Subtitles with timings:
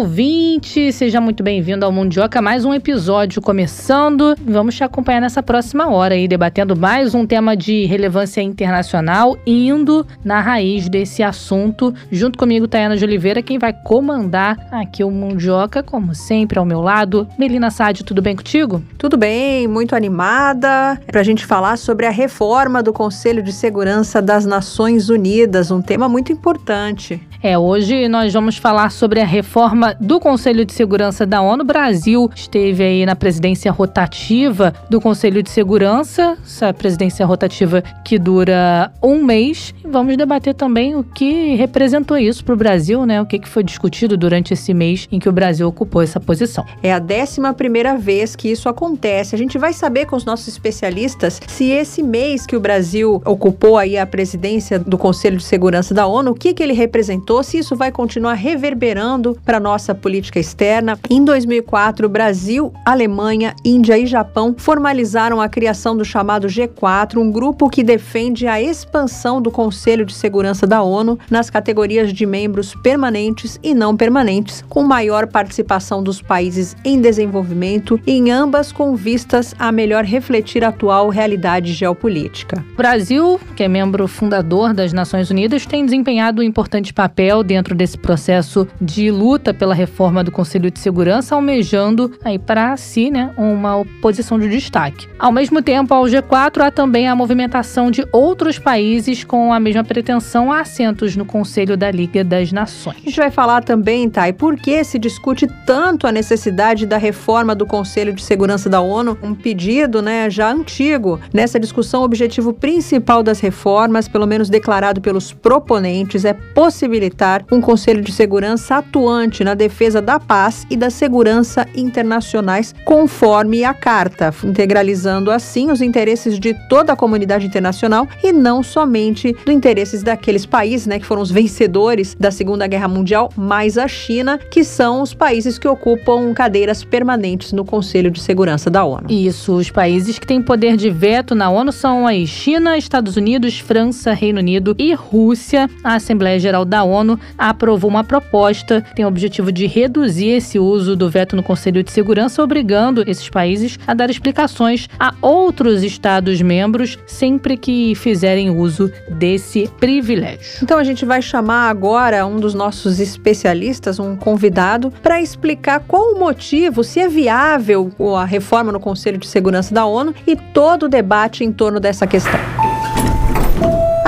[0.00, 4.34] Ouvinte, seja muito bem-vindo ao Mundioca, mais um episódio começando.
[4.46, 10.06] Vamos te acompanhar nessa próxima hora aí, debatendo mais um tema de relevância internacional, indo
[10.24, 11.92] na raiz desse assunto.
[12.10, 16.80] Junto comigo, Tayana de Oliveira, quem vai comandar aqui o Mundioca, como sempre, ao meu
[16.80, 17.28] lado.
[17.38, 18.82] Melina Sade, tudo bem contigo?
[18.96, 24.22] Tudo bem, muito animada para a gente falar sobre a reforma do Conselho de Segurança
[24.22, 27.20] das Nações Unidas, um tema muito importante.
[27.42, 31.62] É, hoje nós vamos falar sobre a reforma do Conselho de Segurança da ONU.
[31.62, 38.18] O Brasil esteve aí na presidência rotativa do Conselho de Segurança, essa presidência rotativa que
[38.18, 39.74] dura um mês.
[39.82, 43.22] E vamos debater também o que representou isso para o Brasil, né?
[43.22, 46.66] O que, que foi discutido durante esse mês em que o Brasil ocupou essa posição.
[46.82, 49.34] É a décima primeira vez que isso acontece.
[49.34, 53.78] A gente vai saber com os nossos especialistas se esse mês que o Brasil ocupou
[53.78, 57.58] aí a presidência do Conselho de Segurança da ONU, o que, que ele representou se
[57.58, 60.98] isso vai continuar reverberando para nossa política externa.
[61.08, 67.70] Em 2004, Brasil, Alemanha, Índia e Japão formalizaram a criação do chamado G4, um grupo
[67.70, 73.60] que defende a expansão do Conselho de Segurança da ONU nas categorias de membros permanentes
[73.62, 79.70] e não permanentes, com maior participação dos países em desenvolvimento em ambas com vistas a
[79.70, 82.64] melhor refletir a atual realidade geopolítica.
[82.74, 87.42] O Brasil, que é membro fundador das Nações Unidas, tem desempenhado um importante papel papel
[87.42, 93.10] dentro desse processo de luta pela reforma do Conselho de Segurança, almejando aí para si,
[93.10, 95.06] né, uma posição de destaque.
[95.18, 99.84] Ao mesmo tempo, ao G4 há também a movimentação de outros países com a mesma
[99.84, 102.96] pretensão a assentos no Conselho da Liga das Nações.
[102.96, 107.54] A gente vai falar também, Thay, por que se discute tanto a necessidade da reforma
[107.54, 111.20] do Conselho de Segurança da ONU, um pedido, né, já antigo.
[111.34, 117.09] Nessa discussão, o objetivo principal das reformas, pelo menos declarado pelos proponentes, é possibilitar
[117.50, 123.74] um Conselho de Segurança atuante na defesa da paz e da segurança internacionais, conforme a
[123.74, 130.02] Carta, integralizando assim os interesses de toda a comunidade internacional e não somente dos interesses
[130.02, 134.64] daqueles países né, que foram os vencedores da Segunda Guerra Mundial, mais a China, que
[134.64, 139.06] são os países que ocupam cadeiras permanentes no Conselho de Segurança da ONU.
[139.08, 143.58] Isso, os países que têm poder de veto na ONU são aí China, Estados Unidos,
[143.58, 145.68] França, Reino Unido e Rússia.
[145.82, 150.28] A Assembleia Geral da ONU ONU aprovou uma proposta que tem o objetivo de reduzir
[150.28, 155.14] esse uso do veto no Conselho de Segurança, obrigando esses países a dar explicações a
[155.20, 160.62] outros Estados-membros sempre que fizerem uso desse privilégio.
[160.62, 166.14] Então a gente vai chamar agora um dos nossos especialistas, um convidado, para explicar qual
[166.14, 170.84] o motivo, se é viável a reforma no Conselho de Segurança da ONU e todo
[170.84, 172.69] o debate em torno dessa questão.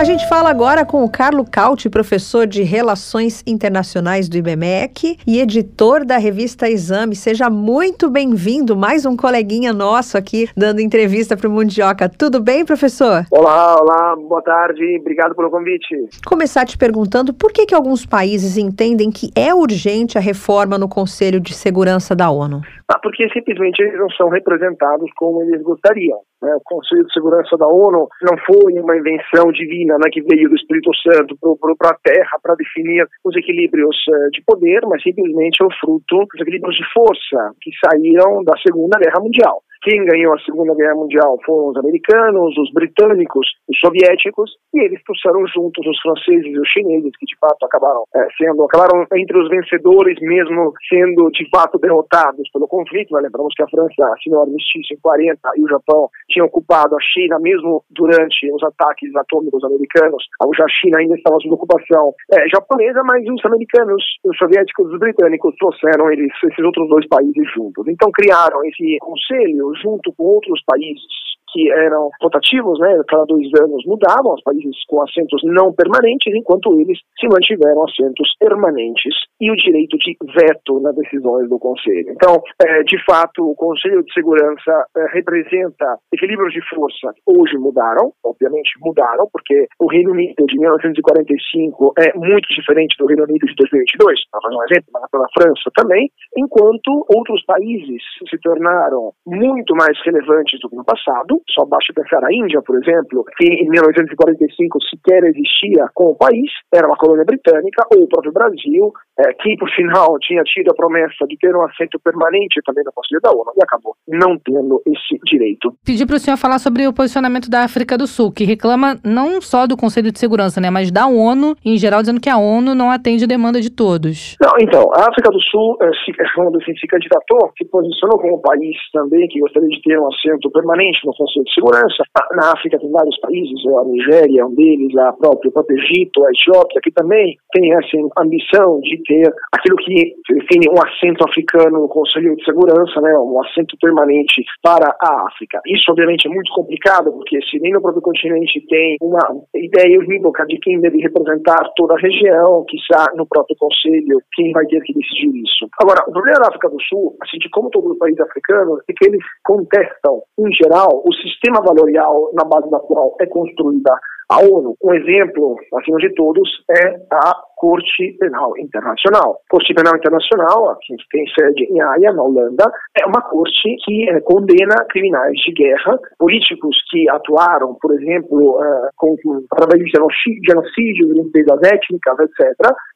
[0.03, 5.39] A gente fala agora com o Carlo Cauti, professor de Relações Internacionais do IBMEC e
[5.39, 7.15] editor da revista Exame.
[7.15, 12.09] Seja muito bem-vindo, mais um coleguinha nosso aqui dando entrevista para o Mundioca.
[12.09, 13.25] Tudo bem, professor?
[13.31, 15.95] Olá, olá, boa tarde, obrigado pelo convite.
[16.27, 20.89] Começar te perguntando por que, que alguns países entendem que é urgente a reforma no
[20.89, 22.61] Conselho de Segurança da ONU?
[22.93, 26.21] Ah, porque simplesmente eles não são representados como eles gostariam.
[26.43, 26.55] Né?
[26.57, 30.57] O Conselho de Segurança da ONU não foi uma invenção divina né, que veio do
[30.57, 31.35] Espírito Santo
[31.79, 36.27] para a Terra para definir os equilíbrios uh, de poder, mas simplesmente é o fruto
[36.31, 39.63] dos equilíbrios de força que saíram da Segunda Guerra Mundial.
[39.83, 45.03] Quem ganhou a Segunda Guerra Mundial foram os americanos, os britânicos, os soviéticos, e eles
[45.03, 49.37] trouxeram juntos os franceses e os chineses, que de fato acabaram é, sendo, acabaram entre
[49.37, 53.13] os vencedores, mesmo sendo de fato derrotados pelo conflito.
[53.13, 53.23] Né?
[53.23, 57.01] Lembramos que a França assinou o armistício em 40 e o Japão tinha ocupado a
[57.03, 60.23] China, mesmo durante os ataques atômicos americanos.
[60.41, 65.01] A China ainda estava sob ocupação é, japonesa, mas os americanos, os soviéticos e os
[65.01, 67.83] britânicos trouxeram eles, esses outros dois países juntos.
[67.89, 71.22] Então criaram esse conselho junto com outros países
[71.53, 76.73] que eram rotativos, né, cada dois anos mudavam, os países com assentos não permanentes, enquanto
[76.81, 82.11] eles se mantiveram assentos permanentes e o direito de veto nas decisões do Conselho.
[82.11, 88.13] Então, é, de fato, o Conselho de Segurança é, representa equilíbrios de força hoje mudaram,
[88.25, 93.55] obviamente mudaram, porque o Reino Unido de 1945 é muito diferente do Reino Unido de
[93.55, 99.75] 2022, para fazer um exemplo, mas pela França também, enquanto outros países se tornaram muito
[99.75, 103.69] mais relevantes do que no passado, só basta pensar a Índia, por exemplo, que em
[103.69, 109.57] 1945 sequer existia como país, era uma colônia britânica, ou o próprio Brasil, é, que
[109.57, 113.31] por final tinha tido a promessa de ter um assento permanente também no Conselho da
[113.31, 115.73] ONU e acabou não tendo esse direito.
[115.85, 119.41] Pedi para o senhor falar sobre o posicionamento da África do Sul, que reclama não
[119.41, 122.75] só do Conselho de Segurança, né, mas da ONU em geral, dizendo que a ONU
[122.75, 124.37] não atende a demanda de todos.
[124.41, 128.41] Não, então, a África do Sul é, se, quando assim, se candidatou, se posicionou como
[128.41, 132.03] país também que gostaria de ter um assento permanente no Conselho de Segurança.
[132.37, 136.25] Na África tem vários países, a Nigéria é um deles, a própria, o próprio Egito,
[136.25, 141.83] a Etiópia, que também tem essa ambição de ter aquilo que define um assento africano
[141.83, 145.61] no Conselho de Segurança, né, um assento permanente para a África.
[145.67, 149.23] Isso, obviamente, é muito complicado, porque se nem no próprio continente tem uma
[149.55, 154.53] ideia unívoca de quem deve representar toda a região, que está no próprio Conselho, quem
[154.53, 155.69] vai ter que decidir isso.
[155.81, 158.93] Agora, o problema da África do Sul, assim de como todo o país africano, é
[158.93, 163.93] que eles contestam, em geral, o sistema valorial na base da qual é construída
[164.33, 169.39] a ONU, um exemplo, acima de todos, é a Corte Penal Internacional.
[169.49, 172.65] Corte Penal Internacional, que tem sede em Haia, na Holanda,
[172.99, 178.89] é uma corte que é, condena criminais de guerra, políticos que atuaram, por exemplo, uh,
[178.97, 179.15] com,
[179.53, 182.51] através de genocídio, limpezas étnicas, etc.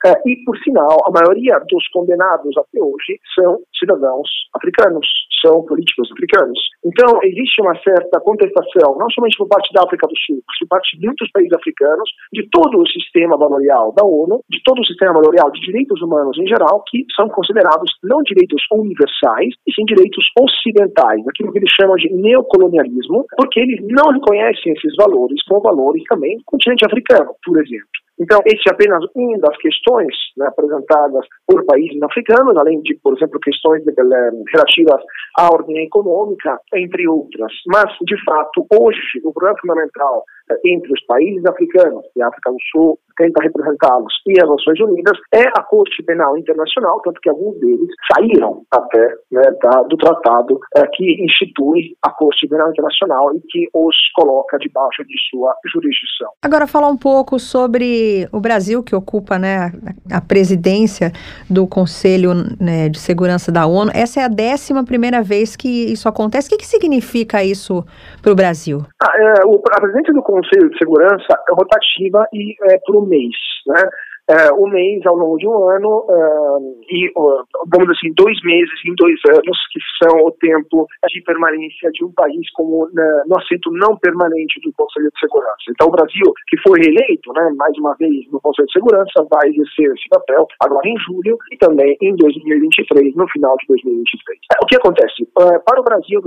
[0.06, 5.06] Eh, e, por sinal, a maioria dos condenados até hoje são cidadãos africanos,
[5.44, 6.58] são políticos africanos.
[6.84, 10.68] Então, existe uma certa contestação, não somente por parte da África do Sul, mas por
[10.68, 14.86] parte de muitos países africanos, de todo o sistema valorial da ONU, de todo o
[14.86, 19.84] sistema valorial de direitos humanos em geral, que são considerados não direitos universais, e sim
[19.84, 25.60] direitos ocidentais, aquilo que eles chamam de neocolonialismo, porque eles não reconhecem esses valores como
[25.60, 28.05] valores também do continente africano, por exemplo.
[28.18, 33.14] Então, esse é apenas uma das questões né, apresentadas por países africanos, além de, por
[33.16, 35.02] exemplo, questões de, eh, relativas
[35.38, 37.52] à ordem econômica, entre outras.
[37.66, 42.50] Mas, de fato, hoje, o problema fundamental eh, entre os países africanos, e a África
[42.50, 47.28] do Sul tenta representá-los, e as Nações Unidas, é a Corte Penal Internacional, tanto que
[47.28, 53.34] alguns deles saíram até né, da, do tratado é, que institui a Corte Penal Internacional
[53.34, 56.30] e que os coloca debaixo de sua jurisdição.
[56.42, 59.72] Agora, falar um pouco sobre o Brasil, que ocupa né,
[60.10, 61.12] a presidência
[61.48, 62.30] do Conselho
[62.60, 66.48] né, de Segurança da ONU, essa é a décima primeira vez que isso acontece.
[66.48, 67.84] O que, que significa isso
[68.22, 68.82] para o Brasil?
[69.02, 73.34] Ah, é, a presidência do Conselho de Segurança é rotativa e é por um mês.
[73.66, 73.82] Né?
[74.30, 78.74] Uh, um mês ao longo de um ano uh, e, uh, vamos assim, dois meses
[78.86, 83.70] em dois anos, que são o tempo de permanência de um país como no assento
[83.72, 85.64] não permanente do Conselho de Segurança.
[85.70, 89.48] Então, o Brasil, que foi reeleito, né, mais uma vez no Conselho de Segurança, vai
[89.48, 94.38] exercer esse papel agora em julho e também em 2023, no final de 2023.
[94.62, 95.26] o que acontece?
[95.34, 96.20] para o Brasil,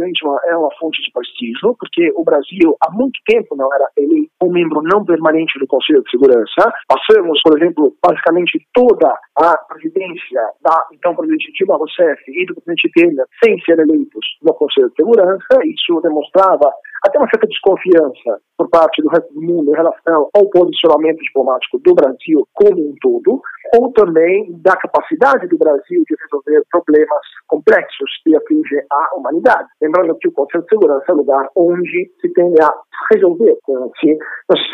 [0.48, 4.52] é uma fonte de prestígio, porque o Brasil há muito tempo não era eleito um
[4.52, 6.72] membro não permanente do Conselho de Segurança.
[6.88, 12.92] Passamos, por exemplo, basicamente toda a presidência da então presidente Dilma Rousseff e do presidente
[12.94, 15.48] Temer sem ser eleitos no Conselho de Segurança.
[15.64, 16.72] Isso demonstrava
[17.06, 21.80] até uma certa desconfiança por parte do resto do mundo em relação ao posicionamento diplomático
[21.80, 23.42] do Brasil como um todo,
[23.78, 29.70] ou também da capacidade do Brasil de resolver problemas complexos que atingem a humanidade.
[29.82, 32.70] Lembrando que o Conselho de Segurança é o lugar onde se tende a
[33.14, 33.58] resolver,
[34.00, 34.18] se,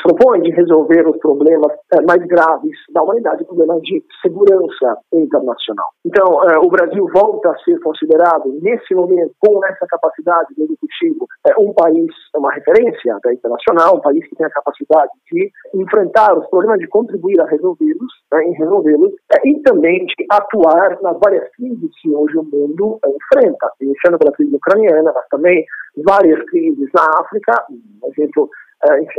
[0.04, 5.88] propõe de resolver os problemas é, mais graves da humanidade, problemas de segurança internacional.
[6.06, 11.28] Então, é, o Brasil volta a ser considerado, nesse momento, com essa capacidade do executivo,
[11.48, 16.38] é, um país, uma referência da internacional um país que tem a capacidade de enfrentar
[16.38, 21.18] os problemas, de contribuir a resolvê-los, né, em resolvê-los, é, e também de atuar nas
[21.24, 25.66] várias crises que hoje o mundo é, enfrenta, iniciando pela crise ucraniana, mas também
[26.06, 27.66] várias crises na África,
[28.02, 28.65] por exemplo, é,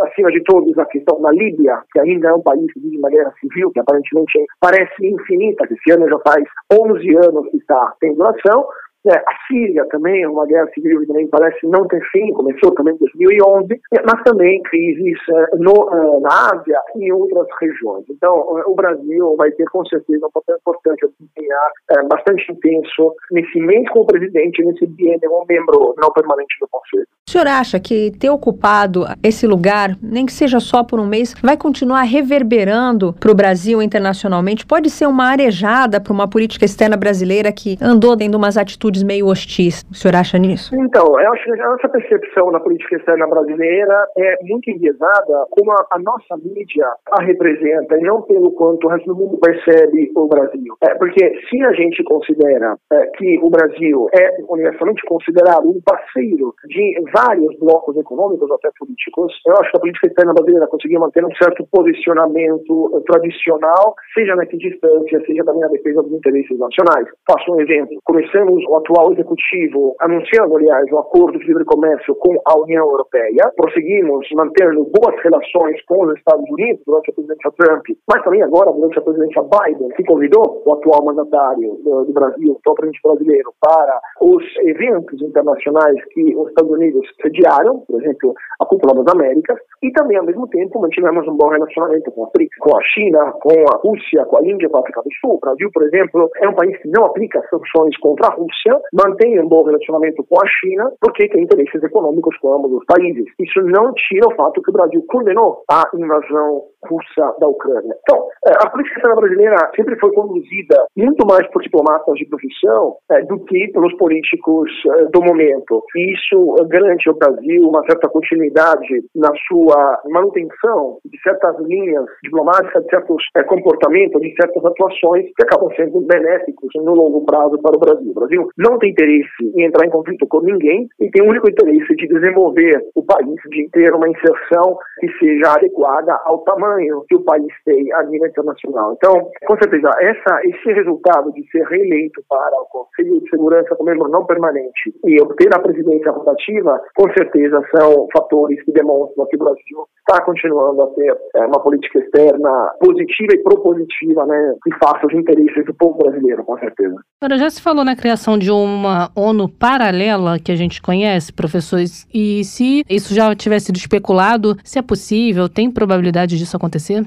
[0.02, 3.10] acima de todos, a questão da Líbia, que ainda é um país que vive uma
[3.10, 7.94] guerra civil, que aparentemente parece infinita, que esse ano já faz 11 anos que está
[8.02, 8.66] em duração,
[9.06, 12.72] é, a Síria também é uma guerra civil que também parece não ter fim, começou
[12.72, 18.04] também em 2011, mas também crises é, no, é, na Ásia e em outras regiões.
[18.10, 18.34] Então,
[18.66, 21.70] o Brasil vai ter com certeza um papel importante a desempenhar
[22.08, 27.06] bastante intenso nesse mês como presidente, nesse biênio como membro não permanente do Conselho.
[27.28, 31.34] O senhor acha que ter ocupado esse lugar, nem que seja só por um mês,
[31.42, 34.64] vai continuar reverberando para o Brasil internacionalmente?
[34.64, 39.02] Pode ser uma arejada para uma política externa brasileira que andou tendo umas atitudes atitudes
[39.02, 39.84] meio hostis.
[39.90, 40.74] O senhor acha nisso?
[40.74, 45.72] Então, eu acho que a nossa percepção na política externa brasileira é muito enviesada como
[45.72, 50.10] a, a nossa mídia a representa e não pelo quanto o resto do mundo percebe
[50.16, 50.74] o Brasil.
[50.82, 56.54] É, porque se a gente considera é, que o Brasil é universalmente considerado um parceiro
[56.66, 61.24] de vários blocos econômicos, até políticos, eu acho que a política externa brasileira conseguiu manter
[61.24, 67.06] um certo posicionamento uh, tradicional, seja na equidistância, seja também na defesa dos interesses nacionais.
[67.30, 67.98] Faço um exemplo.
[68.04, 72.86] Começamos o atual executivo anunciando, aliás, o um acordo de livre comércio com a União
[72.86, 73.50] Europeia.
[73.56, 78.70] Prosseguimos mantendo boas relações com os Estados Unidos durante a presidência Trump, mas também agora
[78.72, 83.52] durante a presidência Biden, que convidou o atual mandatário do, do Brasil, o presidente brasileiro,
[83.60, 89.58] para os eventos internacionais que os Estados Unidos sediaram, por exemplo, a Cúpula das Américas,
[89.82, 93.52] e também, ao mesmo tempo, mantivemos um bom relacionamento com a, com a China, com
[93.72, 95.34] a Rússia, com a Índia, com a África do Sul.
[95.34, 99.40] O Brasil, por exemplo, é um país que não aplica sanções contra a Rússia, mantém
[99.40, 103.24] um bom relacionamento com a China, porque tem interesses econômicos com ambos os países.
[103.38, 107.94] Isso não tira o fato que o Brasil condenou a invasão russa da Ucrânia.
[108.02, 112.96] Então, é, a política externa brasileira sempre foi conduzida muito mais por diplomatas de profissão
[113.10, 115.82] é, do que pelos políticos é, do momento.
[115.96, 122.90] Isso garante ao Brasil uma certa continuidade na sua manutenção de certas linhas diplomáticas, de
[122.90, 128.10] certos comportamentos, de certas atuações que acabam sendo benéficos no longo prazo para o Brasil.
[128.10, 131.48] O Brasil não tem interesse em entrar em conflito com ninguém e tem o único
[131.48, 136.75] interesse de desenvolver o país, de ter uma inserção que seja adequada ao tamanho
[137.08, 138.94] que o país tem a nível internacional.
[138.96, 143.90] Então, com certeza, essa, esse resultado de ser reeleito para o Conselho de Segurança como
[143.90, 149.36] membro não permanente e obter a presidência rotativa, com certeza são fatores que demonstram que
[149.36, 154.70] o Brasil está continuando a ter é, uma política externa positiva e propositiva, né, que
[154.78, 156.96] faça os interesses do povo brasileiro, com certeza.
[157.20, 162.06] Agora, já se falou na criação de uma ONU paralela que a gente conhece, professores,
[162.12, 166.65] e se isso já tivesse sido especulado, se é possível, tem probabilidade disso acontecer?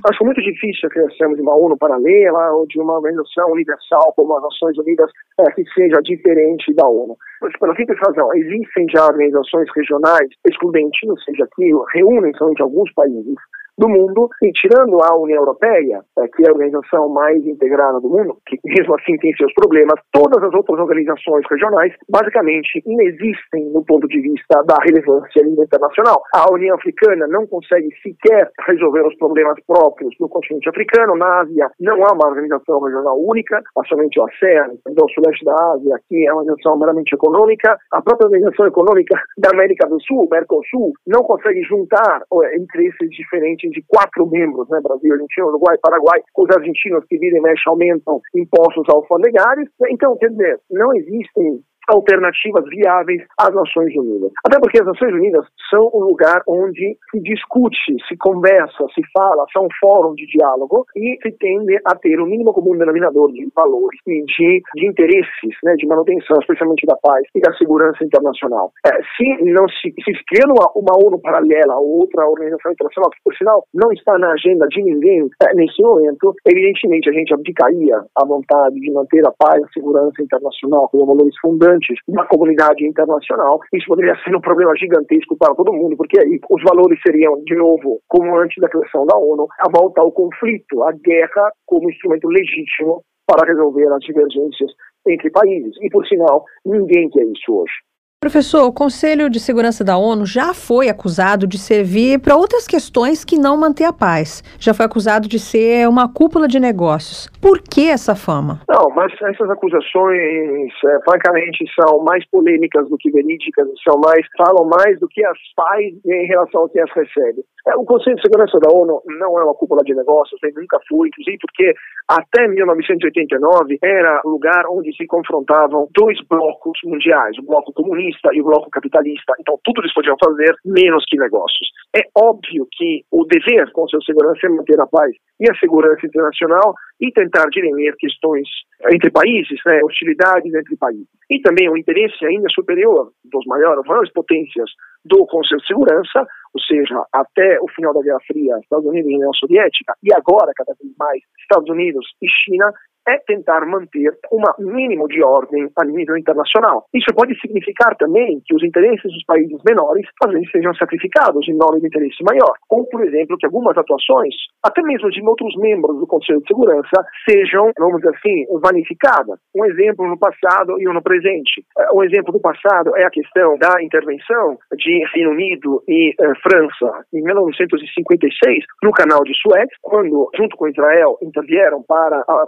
[0.10, 4.36] Acho muito difícil a criação de uma ONU paralela ou de uma organização universal como
[4.38, 7.16] as Nações Unidas é, que seja diferente da ONU.
[7.42, 12.92] Mas, pela simples razão, existem já organizações regionais excludentes, ou seja, que reúnem somente alguns
[12.94, 13.36] países
[13.80, 18.10] do mundo, e tirando a União Europeia, é, que é a organização mais integrada do
[18.10, 23.84] mundo, que mesmo assim tem seus problemas, todas as outras organizações regionais basicamente inexistem no
[23.86, 26.22] ponto de vista da relevância internacional.
[26.36, 31.16] A União Africana não consegue sequer resolver os problemas próprios do continente africano.
[31.16, 35.56] Na Ásia não há uma organização regional única, há somente o ASEAN, do Sudeste da
[35.74, 37.78] Ásia, que é uma organização meramente econômica.
[37.94, 42.24] A própria organização econômica da América do Sul, Mercosul, não consegue juntar
[42.58, 47.42] interesses diferentes de quatro membros, né, Brasil, Argentina, Uruguai, Paraguai, os argentinos que vira e
[47.68, 49.70] aumentam impostos alfandegários.
[49.90, 54.32] Então, quer dizer, não existem alternativas viáveis às Nações Unidas.
[54.46, 59.46] Até porque as Nações Unidas são um lugar onde se discute, se conversa, se fala,
[59.54, 63.48] são um fórum de diálogo e se tende a ter um mínimo comum denominador de
[63.56, 68.72] valores e de, de interesses, né, de manutenção, especialmente da paz e da segurança internacional.
[68.86, 73.22] É, se não se, se cria uma, uma ONU paralela ou outra organização internacional, que
[73.24, 78.04] por sinal não está na agenda de ninguém é, nesse momento, evidentemente a gente abdicaria
[78.16, 82.86] a vontade de manter a paz e a segurança internacional como valores fundantes da comunidade
[82.86, 87.42] internacional, isso poderia ser um problema gigantesco para todo mundo, porque aí os valores seriam,
[87.44, 91.90] de novo, como antes da criação da ONU, a volta ao conflito, a guerra como
[91.90, 94.72] instrumento legítimo para resolver as divergências
[95.08, 95.76] entre países.
[95.82, 97.74] E, por sinal, ninguém quer isso hoje.
[98.22, 103.24] Professor, o Conselho de Segurança da ONU já foi acusado de servir para outras questões
[103.24, 104.44] que não manter a paz.
[104.60, 107.30] Já foi acusado de ser uma cúpula de negócios.
[107.42, 108.60] Por que essa fama?
[108.68, 114.68] Não, mas essas acusações, é, francamente, são mais polêmicas do que verídicas, são mais, falam
[114.68, 117.42] mais do que as paz em relação ao que as recebe.
[117.70, 120.78] É, o Conselho de Segurança da ONU não é uma cúpula de negócios, nem nunca
[120.90, 121.74] foi, inclusive porque
[122.10, 128.42] até 1989 era lugar onde se confrontavam dois blocos mundiais, o bloco comunista comunista e
[128.42, 129.34] o bloco capitalista.
[129.40, 131.70] Então, tudo eles podiam fazer, menos que negócios.
[131.96, 136.06] É óbvio que o dever com seu segurança é manter a paz e a segurança
[136.06, 138.48] internacional e tentar dirimir questões
[138.92, 141.08] entre países, né, hostilidades entre países.
[141.30, 144.70] E também o interesse ainda superior dos maiores, maiores potências
[145.06, 149.16] do Conselho de Segurança, ou seja, até o final da Guerra Fria, Estados Unidos e
[149.16, 152.72] União Soviética, e agora, cada vez mais, Estados Unidos e China,
[153.08, 154.42] é tentar manter um
[154.72, 156.86] mínimo de ordem a nível internacional.
[156.94, 161.56] Isso pode significar também que os interesses dos países menores às vezes sejam sacrificados em
[161.56, 166.00] nome do interesse maior, como por exemplo que algumas atuações, até mesmo de outros membros
[166.00, 169.40] do Conselho de Segurança, sejam, vamos dizer assim, vanificadas.
[169.56, 171.64] Um exemplo no passado e um no presente.
[171.94, 177.06] Um exemplo do passado é a questão da intervenção de Reino Unido e uh, França
[177.14, 182.44] em 1956 no canal de Suez, quando, junto com Israel, intervieram para uh,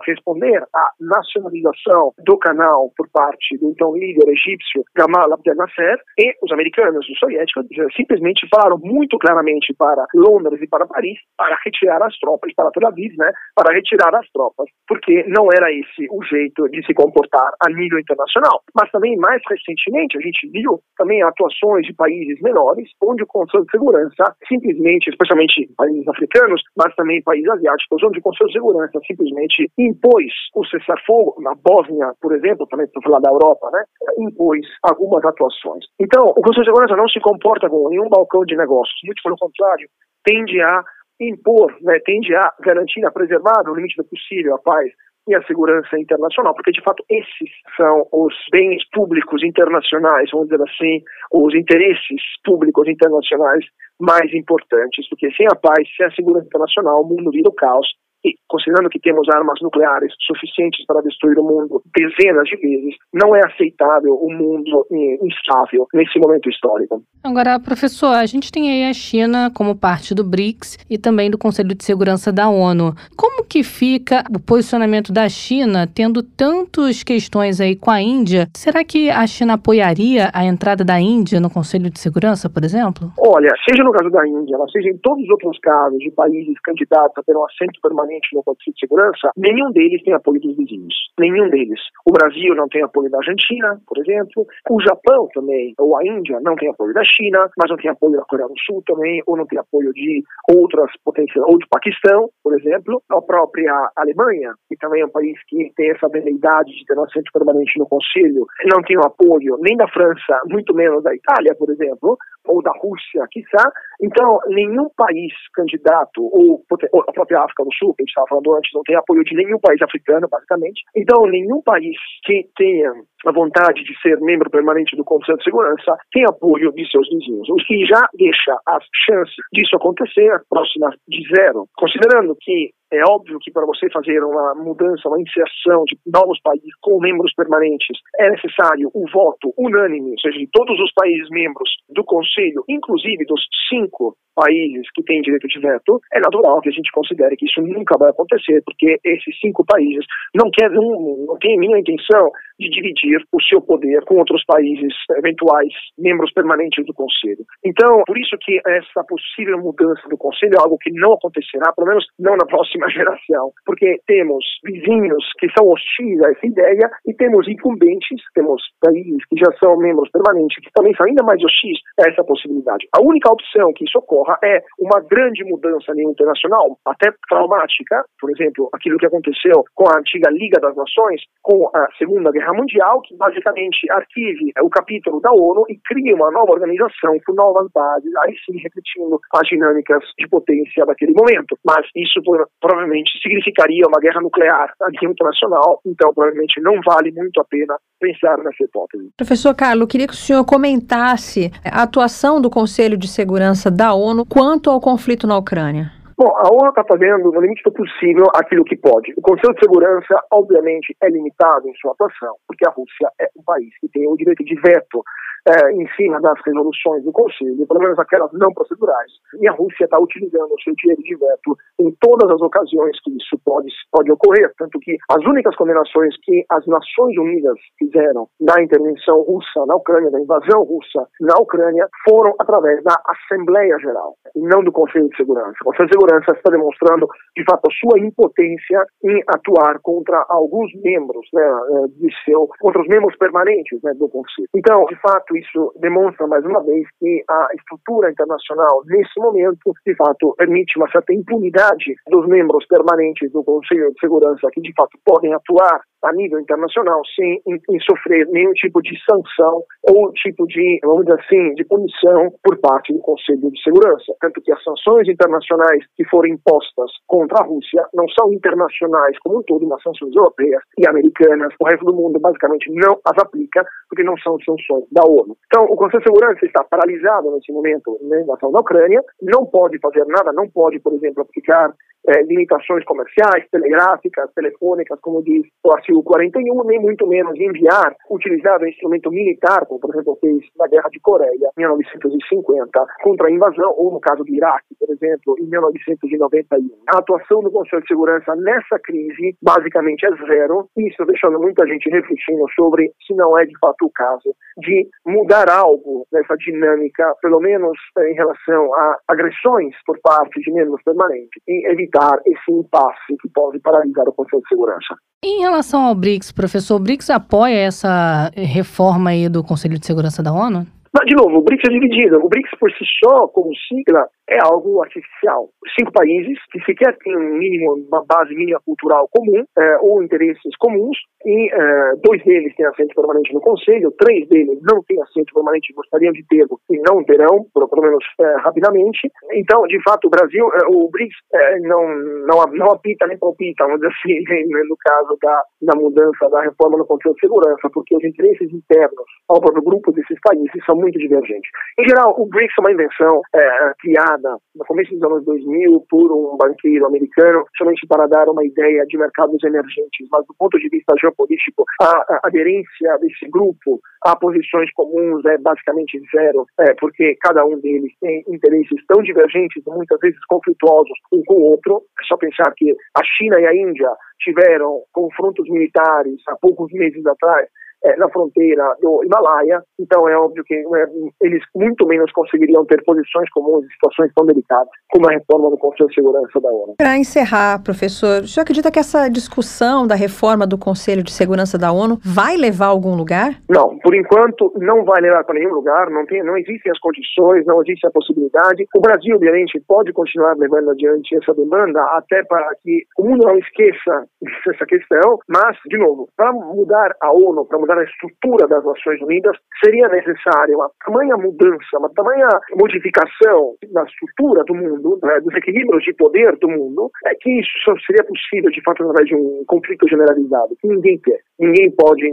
[0.48, 6.52] à nacionalização do canal por parte do então líder egípcio Gamal Abdel Nasser, e os
[6.52, 12.02] americanos e os soviéticos simplesmente falaram muito claramente para Londres e para Paris para retirar
[12.04, 16.24] as tropas, para Tel Aviv, né, para retirar as tropas, porque não era esse o
[16.24, 18.62] jeito de se comportar a nível internacional.
[18.76, 23.66] Mas também, mais recentemente, a gente viu também atuações de países menores, onde o Conselho
[23.66, 29.00] de Segurança simplesmente, especialmente países africanos, mas também países asiáticos, onde o Conselho de Segurança
[29.06, 33.84] simplesmente impôs o cessar-fogo, na Bósnia, por exemplo, também para falar da Europa, né,
[34.20, 35.86] impôs algumas atuações.
[36.00, 39.38] Então, o Conselho de Segurança não se comporta como nenhum balcão de negócios, muito pelo
[39.38, 39.88] contrário,
[40.24, 40.84] tende a
[41.20, 44.90] impor, né, tende a garantir, a preservar, no limite do possível, a paz
[45.28, 50.64] e a segurança internacional, porque de fato esses são os bens públicos internacionais, vamos dizer
[50.64, 53.64] assim, os interesses públicos internacionais
[54.00, 57.88] mais importantes, porque sem a paz, sem a segurança internacional, o mundo vira o caos
[58.24, 63.36] e considerando que temos armas nucleares suficientes para destruir o mundo dezenas de vezes, não
[63.36, 64.86] é aceitável um mundo
[65.22, 67.02] instável nesse momento histórico.
[67.24, 71.38] Agora, professor, a gente tem aí a China como parte do BRICS e também do
[71.38, 72.94] Conselho de Segurança da ONU.
[73.16, 78.48] Como que fica o posicionamento da China tendo tantas questões aí com a Índia?
[78.56, 83.12] Será que a China apoiaria a entrada da Índia no Conselho de Segurança, por exemplo?
[83.18, 87.18] Olha, seja no caso da Índia, seja em todos os outros casos de países candidatos
[87.18, 90.94] a ter um assento permanente no Conselho de Segurança, nenhum deles tem apoio dos vizinhos.
[91.20, 91.80] Nenhum deles.
[92.06, 94.46] O Brasil não tem apoio da Argentina, por exemplo.
[94.70, 98.18] O Japão também, ou a Índia, não tem apoio da China, mas não tem apoio
[98.18, 102.30] da Coreia do Sul também, ou não tem apoio de outras potências, ou de Paquistão,
[102.44, 103.02] por exemplo.
[103.10, 107.04] A própria Alemanha, que também é um país que tem essa habilidade de ter um
[107.04, 111.56] assento permanente no Conselho, não tem o apoio nem da França, muito menos da Itália,
[111.56, 113.72] por exemplo, ou da Rússia, quiçá.
[114.02, 116.64] Então, nenhum país candidato, ou
[117.08, 119.60] a própria África do Sul, a gente estava falando antes, não tem apoio de nenhum
[119.60, 120.82] país africano, basicamente.
[120.96, 122.92] Então, nenhum país que tenha
[123.26, 127.48] a vontade de ser membro permanente do Conselho de Segurança tem apoio de seus vizinhos,
[127.50, 131.66] o que já deixa as chances disso acontecer próximas de zero.
[131.78, 136.70] Considerando que é óbvio que para você fazer uma mudança, uma inserção de novos países
[136.82, 141.70] com membros permanentes, é necessário o voto unânime, ou seja, de todos os países membros
[141.90, 146.72] do Conselho, inclusive dos cinco países que têm direito de veto, é natural que a
[146.72, 151.38] gente considere que isso nunca vai acontecer, porque esses cinco países não querem, não, não
[151.38, 156.86] têm a mínima intenção de dividir o seu poder com outros países eventuais membros permanentes
[156.86, 157.44] do Conselho.
[157.66, 161.88] Então, por isso que essa possível mudança do Conselho é algo que não acontecerá, pelo
[161.88, 167.14] menos não na próxima geração, porque temos vizinhos que são hostis a essa ideia e
[167.14, 171.80] temos incumbentes, temos países que já são membros permanentes que também são ainda mais hostis
[172.00, 172.88] a essa possibilidade.
[172.96, 178.30] A única opção que isso ocorra é uma grande mudança nível internacional, até traumática, por
[178.32, 183.02] exemplo, aquilo que aconteceu com a antiga Liga das Nações, com a Segunda Guerra Mundial,
[183.02, 188.12] que basicamente arquive o capítulo da ONU e cria uma nova organização com novas bases,
[188.24, 191.58] aí sim repetindo as dinâmicas de potência daquele momento.
[191.66, 192.22] Mas isso
[192.60, 197.76] provavelmente significaria uma guerra nuclear a nível internacional, então provavelmente não vale muito a pena
[198.00, 199.10] pensar nessa hipótese.
[199.18, 204.26] Professor Carlos, queria que o senhor comentasse a atuação do Conselho de Segurança da ONU
[204.26, 206.01] quanto ao conflito na Ucrânia.
[206.22, 209.12] Bom, a ONU está fazendo, no limite do possível, aquilo que pode.
[209.18, 213.42] O Conselho de Segurança, obviamente, é limitado em sua atuação, porque a Rússia é um
[213.42, 215.02] país que tem o direito de veto
[215.48, 219.12] é, em cima das resoluções do Conselho, pelo menos aquelas não procedurais.
[219.40, 223.12] E a Rússia está utilizando o seu direito de veto em todas as ocasiões que
[223.12, 224.52] isso pode, pode ocorrer.
[224.58, 230.12] Tanto que as únicas condenações que as Nações Unidas fizeram da intervenção russa na Ucrânia,
[230.12, 235.18] da invasão russa na Ucrânia, foram através da Assembleia Geral, e não do Conselho de
[235.18, 235.58] Segurança.
[235.62, 240.72] O Conselho de Segurança está demonstrando, de fato, a sua impotência em atuar contra alguns
[240.82, 244.48] membros né, de seu, contra os membros permanentes né, do Conselho.
[244.56, 249.72] Então, de fato, fato, isso demonstra mais uma vez que a estrutura internacional, nesse momento,
[249.86, 254.74] de fato, permite uma certa impunidade dos membros permanentes do Conselho de Segurança, que de
[254.74, 260.12] fato podem atuar a nível internacional sem em, em sofrer nenhum tipo de sanção ou
[260.14, 264.14] tipo de, vamos dizer assim, de punição por parte do Conselho de Segurança.
[264.20, 269.40] Tanto que as sanções internacionais que foram impostas contra a Rússia não são internacionais como
[269.40, 271.54] um todo, mas sanções europeias e americanas.
[271.60, 275.21] O resto do mundo basicamente não as aplica porque não são sanções da ONU.
[275.48, 279.80] Então, o Conselho de Segurança está paralisado nesse momento na invasão da Ucrânia, não pode
[279.80, 281.74] fazer nada, não pode, por exemplo, aplicar
[282.08, 288.60] é, limitações comerciais, telegráficas, telefônicas, como diz o artigo 41, nem muito menos enviar, utilizar
[288.62, 293.32] o instrumento militar, como por exemplo fez na Guerra de Coreia, em 1950, contra a
[293.32, 296.70] invasão, ou no caso do Iraque, por exemplo, em 1991.
[296.94, 301.68] A atuação do Conselho de Segurança nessa crise, basicamente, é zero, e isso deixando muita
[301.68, 307.14] gente refletindo sobre se não é de fato o caso de mudar algo nessa dinâmica,
[307.22, 312.52] pelo menos eh, em relação a agressões por parte de membros permanentes, e evitar esse
[312.52, 314.96] impasse que pode paralisar o Conselho de Segurança.
[315.24, 320.24] Em relação ao BRICS, professor, o BRICS apoia essa reforma aí do Conselho de Segurança
[320.24, 320.66] da ONU?
[320.94, 322.18] Mas, de novo, o BRICS é dividido.
[322.18, 325.50] O BRICS por si só, como sigla, é algo artificial.
[325.78, 330.56] Cinco países que sequer têm um mínimo, uma base mínima cultural comum é, ou interesses
[330.60, 335.34] comuns, e é, dois deles têm assento permanente no Conselho, três deles não têm assento
[335.34, 339.12] permanente, gostariam de ter e não terão, pelo menos é, rapidamente.
[339.34, 341.88] Então, de fato, o Brasil, é, o BRICS é, não,
[342.28, 344.24] não, não apita nem palpita, vamos dizer assim,
[344.68, 349.06] no caso da, da mudança da reforma no Conselho de Segurança, porque os interesses internos
[349.30, 351.50] ao próprio grupo desses países são muito divergentes.
[351.80, 356.12] Em geral, o BRICS é uma invenção é, criada no começo dos anos 2000 por
[356.12, 360.70] um banqueiro americano, somente para dar uma ideia de mercados emergentes, mas do ponto de
[360.70, 367.16] vista geopolítico, a, a aderência desse grupo a posições comuns é basicamente zero, é, porque
[367.22, 371.84] cada um deles tem interesses tão divergentes muitas vezes conflituosos um com o outro.
[372.00, 373.90] É só pensar que a China e a Índia
[374.20, 377.48] tiveram confrontos militares há poucos meses atrás
[377.84, 380.86] é, na fronteira do Himalaia, então é óbvio que é,
[381.22, 385.58] eles muito menos conseguiriam ter posições comuns em situações tão delicadas como a reforma do
[385.58, 386.76] Conselho de Segurança da ONU.
[386.78, 391.58] Para encerrar, professor, o senhor acredita que essa discussão da reforma do Conselho de Segurança
[391.58, 393.36] da ONU vai levar a algum lugar?
[393.50, 397.46] Não, por enquanto não vai levar para nenhum lugar, não, tem, não existem as condições,
[397.46, 398.66] não existe a possibilidade.
[398.76, 403.38] O Brasil, obviamente, pode continuar levando adiante essa demanda até para que o mundo não
[403.38, 404.06] esqueça
[404.50, 408.64] essa questão, mas, de novo, para mudar a ONU, para mudar mudar a estrutura das
[408.64, 415.20] Nações Unidas, seria necessária uma tamanha mudança, uma tamanha modificação na estrutura do mundo, né,
[415.22, 419.08] dos equilíbrios de poder do mundo, é que isso só seria possível, de fato, através
[419.08, 421.20] de um conflito generalizado, que ninguém quer.
[421.40, 422.04] Ninguém pode,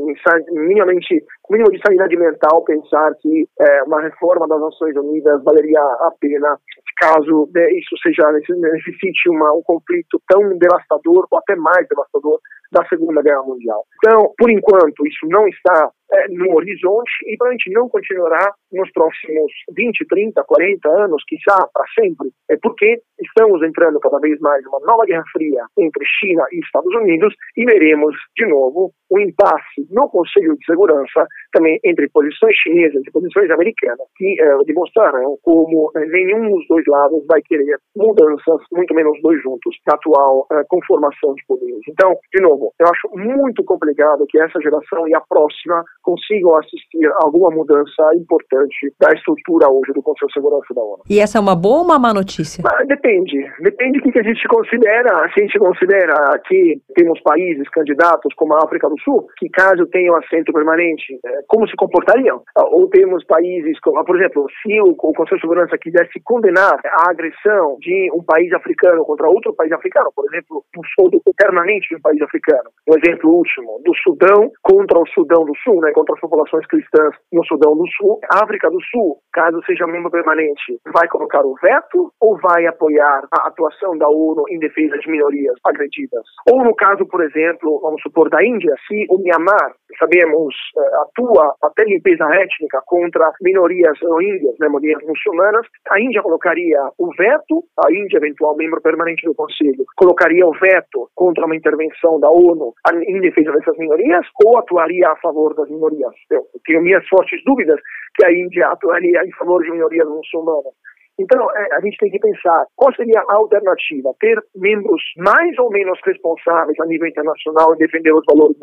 [0.51, 5.81] minimamente, com mínimo de sanidade mental, pensar que é, uma reforma das Nações Unidas valeria
[5.81, 6.57] a pena
[6.99, 12.41] caso né, isso seja necessite uma, um conflito tão devastador ou até mais devastador
[12.71, 13.85] da Segunda Guerra Mundial.
[13.97, 19.53] Então, por enquanto, isso não está é, no horizonte e provavelmente não continuará nos próximos
[19.77, 24.69] 20, 30, 40 anos, quizá para sempre, é porque estamos entrando cada vez mais em
[24.69, 29.87] uma nova Guerra Fria entre China e Estados Unidos e veremos de novo um impasse
[29.91, 35.91] no Conselho de Segurança também entre posições chinesas e posições americanas que é, demonstrarão como
[35.97, 40.63] é, nenhum dos dois lados vai querer mudanças, muito menos dois juntos, na atual é,
[40.69, 41.81] conformação de poderes.
[41.89, 47.05] Então, de novo, eu acho muito complicado que essa geração e a próxima consigam assistir
[47.21, 51.03] alguma mudança importante da estrutura hoje do Conselho de Segurança da ONU.
[51.11, 52.65] E essa é uma boa ou uma má notícia?
[52.65, 53.37] Mas depende.
[53.61, 55.29] Depende do que a gente considera.
[55.35, 59.85] Se a gente considera que temos países candidatos como a África do Sul, que caso
[59.93, 62.41] tenham assento permanente, é, como se comportariam?
[62.57, 67.77] Ou temos países como, por exemplo, se o Conselho de Segurança quisesse condenar a agressão
[67.81, 70.65] de um país africano contra outro país africano, por exemplo,
[71.11, 72.71] do permanente de um país africano.
[72.89, 75.93] Um exemplo último, do Sudão contra o Sudão do Sul, né?
[75.99, 78.21] Contra as populações cristãs no Sudão do Sul.
[78.31, 83.27] A África do Sul, caso seja membro permanente, vai colocar o veto ou vai apoiar
[83.33, 86.23] a atuação da ONU em defesa de minorias agredidas?
[86.49, 91.55] Ou no caso, por exemplo, vamos supor, da Índia, se o Myanmar, sabemos, eh, atua
[91.63, 97.93] até limpeza étnica contra minorias rohingyas, né, minorias muçulmanas, a Índia colocaria o veto, a
[97.93, 102.73] Índia, eventual membro permanente do Conselho, colocaria o veto contra uma intervenção da ONU
[103.07, 105.88] em defesa dessas minorias ou atuaria a favor das minorias?
[105.91, 106.15] Minorias.
[106.31, 107.81] Eu tenho minhas fortes dúvidas
[108.15, 110.75] que a Índia atuaria em favor de minorias muçulmanas.
[111.19, 114.15] Então, é, a gente tem que pensar qual seria a alternativa?
[114.21, 118.57] Ter membros mais ou menos responsáveis a nível internacional em defender os valores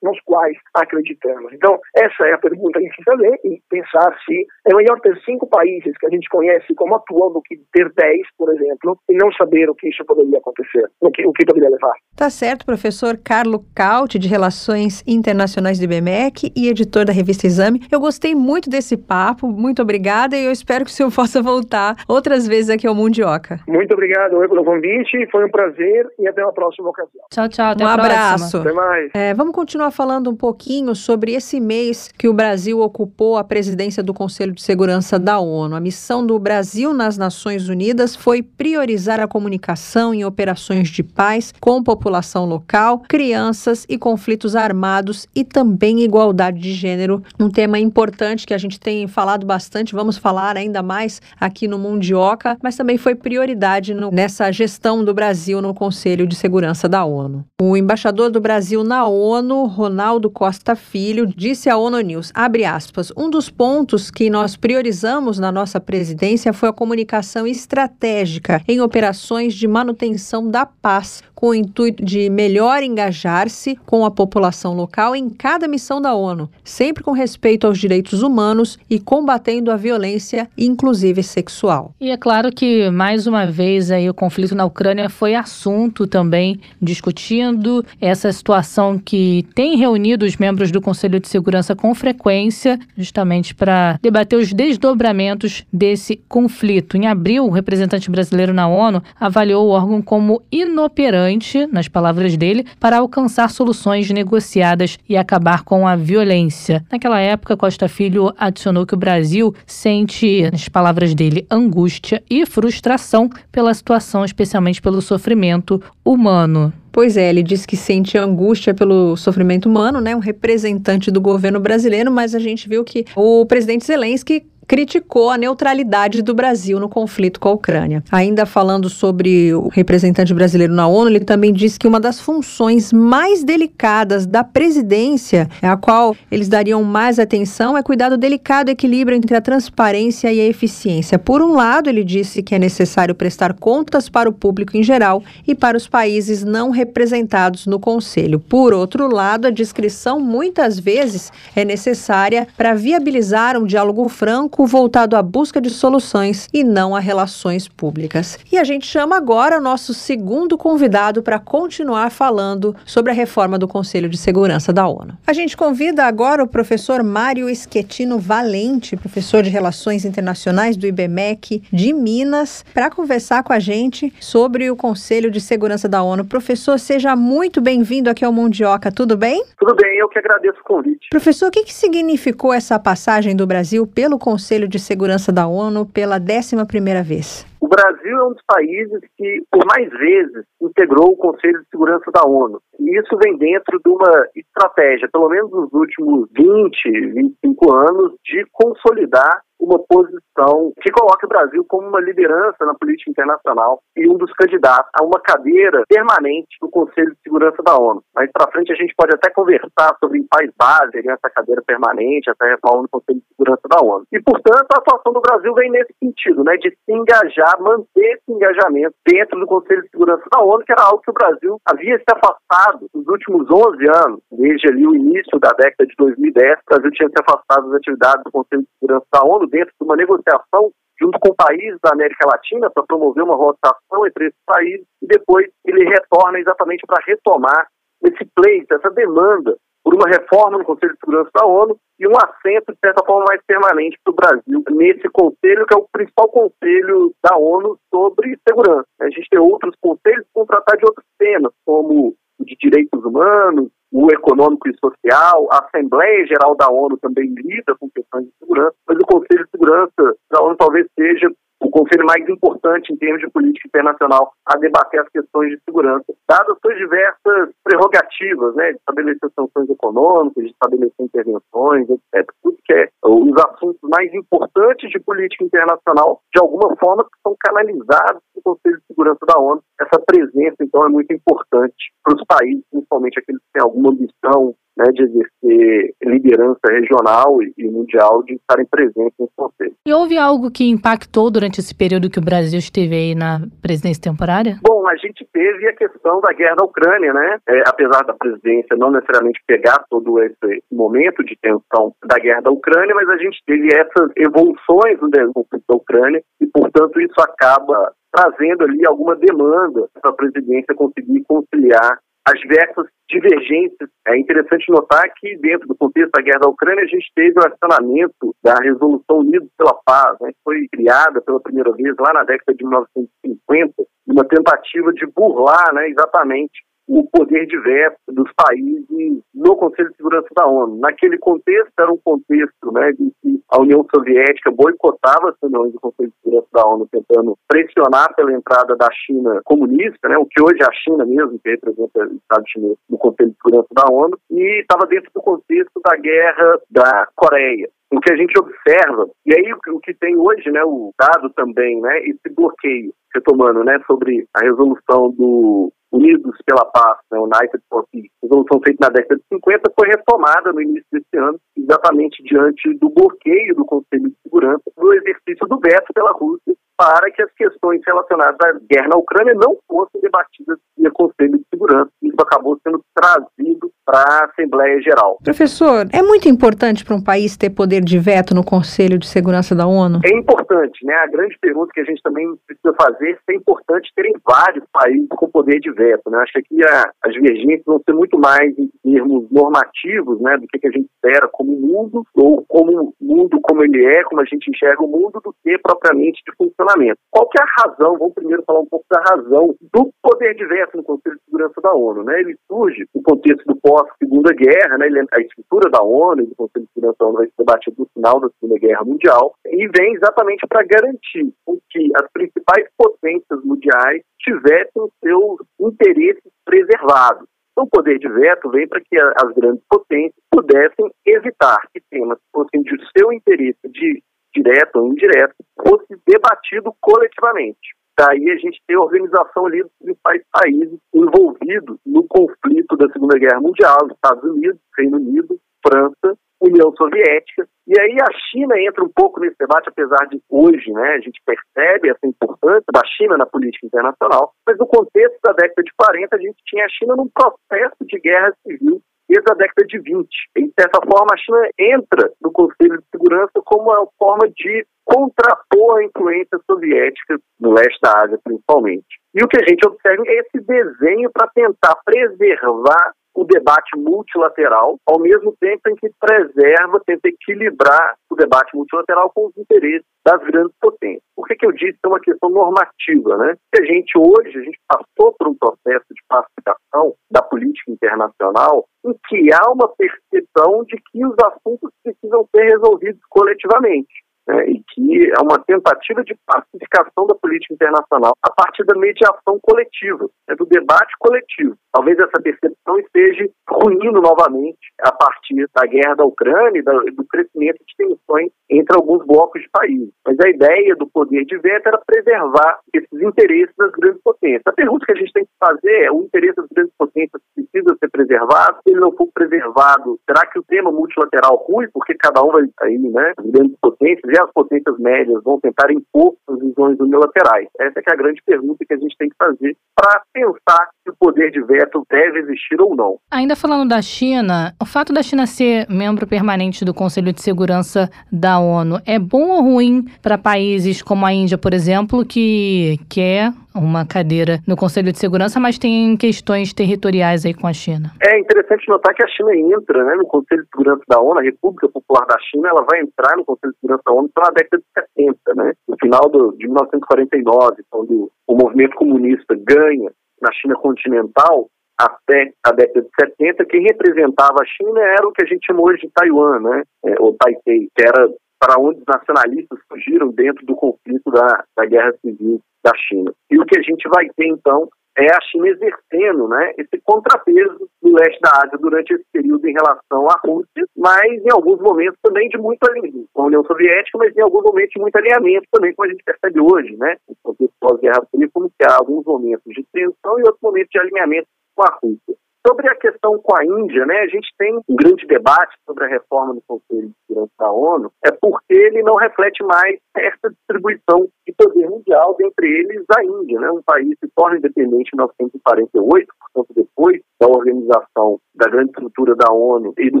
[0.02, 1.52] nos quais acreditamos.
[1.52, 5.18] Então, essa é a pergunta que a gente fazer e pensar se é melhor ter
[5.24, 9.16] cinco países que a gente conhece como atuam do que ter dez, por exemplo, e
[9.16, 11.92] não saber o que isso poderia acontecer, o que, o que poderia levar.
[12.16, 17.80] Tá certo, professor Carlo Caut, de Relações Internacionais do IBMEC e editor da revista Exame.
[17.90, 21.79] Eu gostei muito desse papo, muito obrigada e eu espero que o senhor possa voltar
[21.80, 23.60] voltar outras vezes aqui ao Mundioca.
[23.66, 27.24] Muito obrigado pelo convite, foi um prazer e até uma próxima ocasião.
[27.30, 27.72] Tchau, tchau.
[27.72, 28.58] Até um a abraço.
[28.58, 29.10] Até mais.
[29.14, 34.02] É, vamos continuar falando um pouquinho sobre esse mês que o Brasil ocupou a presidência
[34.02, 35.74] do Conselho de Segurança da ONU.
[35.74, 41.52] A missão do Brasil nas Nações Unidas foi priorizar a comunicação em operações de paz
[41.60, 48.46] com população local, crianças e conflitos armados e também igualdade de gênero, um tema importante
[48.46, 52.98] que a gente tem falado bastante, vamos falar ainda mais aqui no Mundioca, mas também
[52.98, 57.44] foi prioridade no, nessa gestão do Brasil no Conselho de Segurança da ONU.
[57.62, 62.32] O embaixador do Brasil na ONU, Ronaldo Costa Filho, disse à ONU News,
[62.66, 68.80] aspas, um dos pontos que nós priorizamos na nossa presidência foi a comunicação estratégica em
[68.80, 75.16] operações de manutenção da paz, com o intuito de melhor engajar-se com a população local
[75.16, 80.50] em cada missão da ONU, sempre com respeito aos direitos humanos e combatendo a violência,
[80.58, 81.59] inclusive sexual.
[82.00, 86.60] E é claro que mais uma vez aí o conflito na Ucrânia foi assunto também
[86.80, 93.54] discutindo essa situação que tem reunido os membros do Conselho de Segurança com frequência, justamente
[93.54, 96.96] para debater os desdobramentos desse conflito.
[96.96, 102.64] Em abril, o representante brasileiro na ONU avaliou o órgão como inoperante, nas palavras dele,
[102.78, 106.84] para alcançar soluções negociadas e acabar com a violência.
[106.90, 113.28] Naquela época, Costa Filho adicionou que o Brasil sente, nas palavras dele, angústia e frustração
[113.50, 116.72] pela situação, especialmente pelo sofrimento humano.
[116.92, 120.14] Pois é, ele disse que sente angústia pelo sofrimento humano, né?
[120.14, 125.36] Um representante do governo brasileiro, mas a gente viu que o presidente Zelensky criticou a
[125.36, 128.04] neutralidade do Brasil no conflito com a Ucrânia.
[128.08, 132.92] Ainda falando sobre o representante brasileiro na ONU, ele também disse que uma das funções
[132.92, 139.16] mais delicadas da presidência, a qual eles dariam mais atenção, é cuidar do delicado equilíbrio
[139.16, 141.18] entre a transparência e a eficiência.
[141.18, 145.20] Por um lado, ele disse que é necessário prestar contas para o público em geral
[145.48, 148.38] e para os países não representados no Conselho.
[148.38, 155.16] Por outro lado, a discrição muitas vezes é necessária para viabilizar um diálogo franco voltado
[155.16, 158.38] à busca de soluções e não a relações públicas.
[158.50, 163.58] E a gente chama agora o nosso segundo convidado para continuar falando sobre a reforma
[163.58, 165.16] do Conselho de Segurança da ONU.
[165.26, 171.62] A gente convida agora o professor Mário Schettino Valente, professor de Relações Internacionais do IBMEC
[171.72, 176.24] de Minas, para conversar com a gente sobre o Conselho de Segurança da ONU.
[176.24, 179.44] Professor, seja muito bem-vindo aqui ao Mundioca, tudo bem?
[179.58, 181.08] Tudo bem, eu que agradeço o convite.
[181.10, 185.46] Professor, o que, que significou essa passagem do Brasil pelo Conselho Conselho de Segurança da
[185.46, 187.46] ONU pela 11ª vez?
[187.60, 192.10] O Brasil é um dos países que, por mais vezes, integrou o Conselho de Segurança
[192.10, 192.60] da ONU.
[192.80, 198.44] E isso vem dentro de uma estratégia, pelo menos nos últimos 20, 25 anos, de
[198.50, 204.16] consolidar uma posição que coloque o Brasil como uma liderança na política internacional e um
[204.16, 208.02] dos candidatos a uma cadeira permanente no Conselho de Segurança da ONU.
[208.14, 212.30] Mais para frente a gente pode até conversar sobre em quais bases essa cadeira permanente,
[212.30, 214.04] essa reforma do Conselho de Segurança da ONU.
[214.12, 218.32] E, portanto, a atuação do Brasil vem nesse sentido, né, de se engajar, manter esse
[218.32, 221.98] engajamento dentro do Conselho de Segurança da ONU, que era algo que o Brasil havia
[221.98, 226.74] se afastado nos últimos 11 anos, desde ali o início da década de 2010, o
[226.74, 229.96] Brasil tinha se afastado das atividades do Conselho de Segurança da ONU dentro de uma
[229.96, 235.06] negociação junto com países da América Latina para promover uma rotação entre esses países e
[235.06, 237.66] depois ele retorna exatamente para retomar
[238.02, 242.12] esse pleito, essa demanda por uma reforma no Conselho de Segurança da ONU e um
[242.12, 246.28] assento, de certa forma, mais permanente para o Brasil nesse conselho, que é o principal
[246.28, 248.86] conselho da ONU sobre segurança.
[249.00, 253.70] A gente tem outros conselhos que vão tratar de outros temas, como de direitos humanos,
[253.92, 258.74] o econômico e social, a Assembleia Geral da ONU também lida com questões de segurança,
[258.86, 263.20] mas o Conselho de Segurança da ONU talvez seja o conselho mais importante em termos
[263.20, 268.78] de política internacional a debater as questões de segurança, dadas suas diversas prerrogativas, né, de
[268.78, 272.26] estabelecer sanções econômicas, de estabelecer intervenções, etc.
[272.42, 278.22] Tudo que é os assuntos mais importantes de política internacional, de alguma forma, são canalizados
[278.34, 279.62] no Conselho de Segurança da ONU.
[279.80, 284.54] Essa presença, então, é muito importante para os países, principalmente aqueles que têm alguma ambição
[284.80, 289.74] né, de exercer liderança regional e, mundial, de estarem presentes no conselho.
[289.86, 294.02] E houve algo que impactou durante esse período que o Brasil esteve aí na presidência
[294.02, 294.58] temporária?
[294.66, 297.38] Bom, a gente teve a questão da guerra na Ucrânia, né?
[297.48, 302.50] É, apesar da presidência não necessariamente pegar todo esse momento de tensão da guerra da
[302.50, 307.92] Ucrânia, mas a gente teve essas evoluções no conflito da Ucrânia e, portanto, isso acaba
[308.12, 311.98] trazendo ali alguma demanda para a presidência conseguir conciliar
[312.30, 313.90] as diversas divergências.
[314.06, 317.46] É interessante notar que, dentro do contexto da guerra da Ucrânia, a gente teve o
[317.46, 322.24] acionamento da Resolução Unidos pela Paz, né, que foi criada pela primeira vez lá na
[322.24, 323.74] década de 1950,
[324.06, 329.96] uma tentativa de burlar né, exatamente o poder de veto dos países no Conselho de
[329.96, 330.76] Segurança da ONU.
[330.80, 335.78] Naquele contexto, era um contexto né, de que a União Soviética boicotava as reuniões do
[335.78, 340.42] Conselho de Segurança da ONU, tentando pressionar pela entrada da China comunista, né, o que
[340.42, 343.84] hoje é a China mesmo, que representa o Estado chinês no Conselho de Segurança da
[343.88, 349.08] ONU, e estava dentro do contexto da guerra da Coreia o que a gente observa,
[349.26, 353.80] e aí o que tem hoje, né, o dado também, né, esse bloqueio, retomando, né,
[353.84, 359.16] sobre a resolução do Unidos pela Paz, né, United for Peace, resolução feita na década
[359.16, 364.16] de 50, foi retomada no início desse ano, exatamente diante do bloqueio do Conselho de
[364.22, 368.96] Segurança do exercício do veto pela Rússia para que as questões relacionadas à guerra na
[368.96, 371.90] Ucrânia não fossem debatidas no Conselho de Segurança.
[372.00, 375.18] Isso acabou sendo trazido para a Assembleia Geral.
[375.22, 379.54] Professor, é muito importante para um país ter poder de veto no Conselho de Segurança
[379.54, 380.00] da ONU?
[380.04, 380.94] É importante, né?
[380.94, 384.64] A grande pergunta que a gente também precisa fazer é se é importante terem vários
[384.72, 386.18] países com poder de veto, né?
[386.18, 390.36] Acho que a, as divergências vão ser muito mais em termos normativos, né?
[390.36, 394.20] Do que, que a gente espera como mundo ou como mundo como ele é, como
[394.20, 396.98] a gente enxerga o mundo, do que propriamente de funcionamento.
[397.10, 397.98] Qual que é a razão?
[397.98, 401.60] Vamos primeiro falar um pouco da razão do poder de veto no Conselho de Segurança
[401.60, 402.04] da ONU.
[402.04, 402.20] Né?
[402.20, 404.86] Ele surge no contexto do pós-Segunda Guerra, né?
[405.12, 408.20] A estrutura da ONU do Conselho de Segurança da ONU vai ser debatido no final
[408.20, 411.32] da Segunda Guerra Mundial e vem exatamente para garantir
[411.70, 417.26] que as principais potências mundiais tivessem seus interesses preservados.
[417.52, 422.18] Então, o poder de veto vem para que as grandes potências pudessem evitar que temas
[422.18, 424.02] que fossem de seu interesse de
[424.34, 427.74] direto ou indireto, fosse debatido coletivamente.
[428.00, 433.18] Daí a gente tem a organização ali dos principais países envolvidos no conflito da Segunda
[433.18, 437.46] Guerra Mundial, Estados Unidos, Reino Unido, França, União Soviética.
[437.66, 441.20] E aí a China entra um pouco nesse debate, apesar de hoje né, a gente
[441.26, 446.16] percebe essa importância da China na política internacional, mas no contexto da década de 40
[446.16, 450.08] a gente tinha a China num processo de guerra civil desde a década de 20.
[450.36, 454.64] E, de certa forma, a China entra no Conselho de Segurança como uma forma de
[454.84, 458.86] contrapor a influência soviética no leste da Ásia, principalmente.
[459.14, 464.78] E o que a gente observa é esse desenho para tentar preservar o debate multilateral,
[464.86, 470.20] ao mesmo tempo em que preserva, tenta equilibrar o debate multilateral com os interesses das
[470.22, 471.02] grandes potências.
[471.14, 473.16] Por que, que eu disse que é uma questão normativa?
[473.18, 473.34] Né?
[473.52, 478.64] Que a gente hoje, a gente passou por um processo de pacificação da política internacional
[478.84, 483.92] em que há uma percepção de que os assuntos precisam ser resolvidos coletivamente
[484.30, 489.38] né, e que é uma tentativa de pacificação da política internacional a partir da mediação
[489.42, 491.56] coletiva, né, do debate coletivo.
[491.72, 497.58] Talvez essa percepção esteja ruindo novamente a partir da guerra da Ucrânia e do crescimento
[497.66, 499.90] de tensões entre alguns blocos de países.
[500.06, 504.42] Mas a ideia do poder de veto era preservar esses interesses das grandes potências.
[504.46, 507.76] A pergunta que a gente tem que fazer é: o interesse das grandes potências precisa
[507.78, 508.58] ser preservado?
[508.62, 511.68] Se ele não for preservado, será que o tema multilateral rui?
[511.72, 513.12] Porque cada um vai aí, né?
[513.16, 517.48] As grandes potências as potências médias vão tentar impor suas visões unilaterais?
[517.58, 520.90] Essa é, é a grande pergunta que a gente tem que fazer para pensar se
[520.90, 522.98] o poder de veto deve existir ou não.
[523.10, 527.90] Ainda falando da China, o fato da China ser membro permanente do Conselho de Segurança
[528.12, 533.32] da ONU é bom ou ruim para países como a Índia, por exemplo, que quer
[533.54, 537.92] uma cadeira no Conselho de Segurança, mas tem questões territoriais aí com a China.
[538.02, 541.22] É interessante notar que a China entra né, no Conselho de Segurança da ONU, a
[541.22, 544.62] República Popular da China, ela vai entrar no Conselho de Segurança da ONU pela década
[544.62, 545.52] de 70, né?
[545.68, 552.52] No final do, de 1949, quando o movimento comunista ganha na China continental, até a
[552.52, 555.90] década de 70, quem representava a China era o que a gente chama hoje de
[555.94, 556.62] Taiwan, né?
[556.84, 558.06] É, ou Taipei, que era
[558.40, 563.12] para onde os nacionalistas fugiram dentro do conflito da, da guerra civil da China.
[563.30, 567.68] E o que a gente vai ter, então, é a China exercendo né, esse contrapeso
[567.82, 571.98] no leste da Ásia durante esse período em relação à Rússia, mas em alguns momentos
[572.02, 575.46] também de muito alinhamento com a União Soviética, mas em alguns momentos de muito alinhamento
[575.52, 579.04] também, como a gente percebe hoje, né, no contexto pós-guerra fria, como que há alguns
[579.04, 582.16] momentos de tensão e outros momentos de alinhamento com a Rússia.
[582.46, 585.88] Sobre a questão com a Índia, né, a gente tem um grande debate sobre a
[585.88, 591.06] reforma do Conselho de Segurança da ONU, é porque ele não reflete mais essa distribuição
[591.26, 594.96] de poder mundial, dentre eles a Índia, né, um país que se torna independente em
[594.96, 600.00] 1948, portanto depois da organização da grande estrutura da ONU e do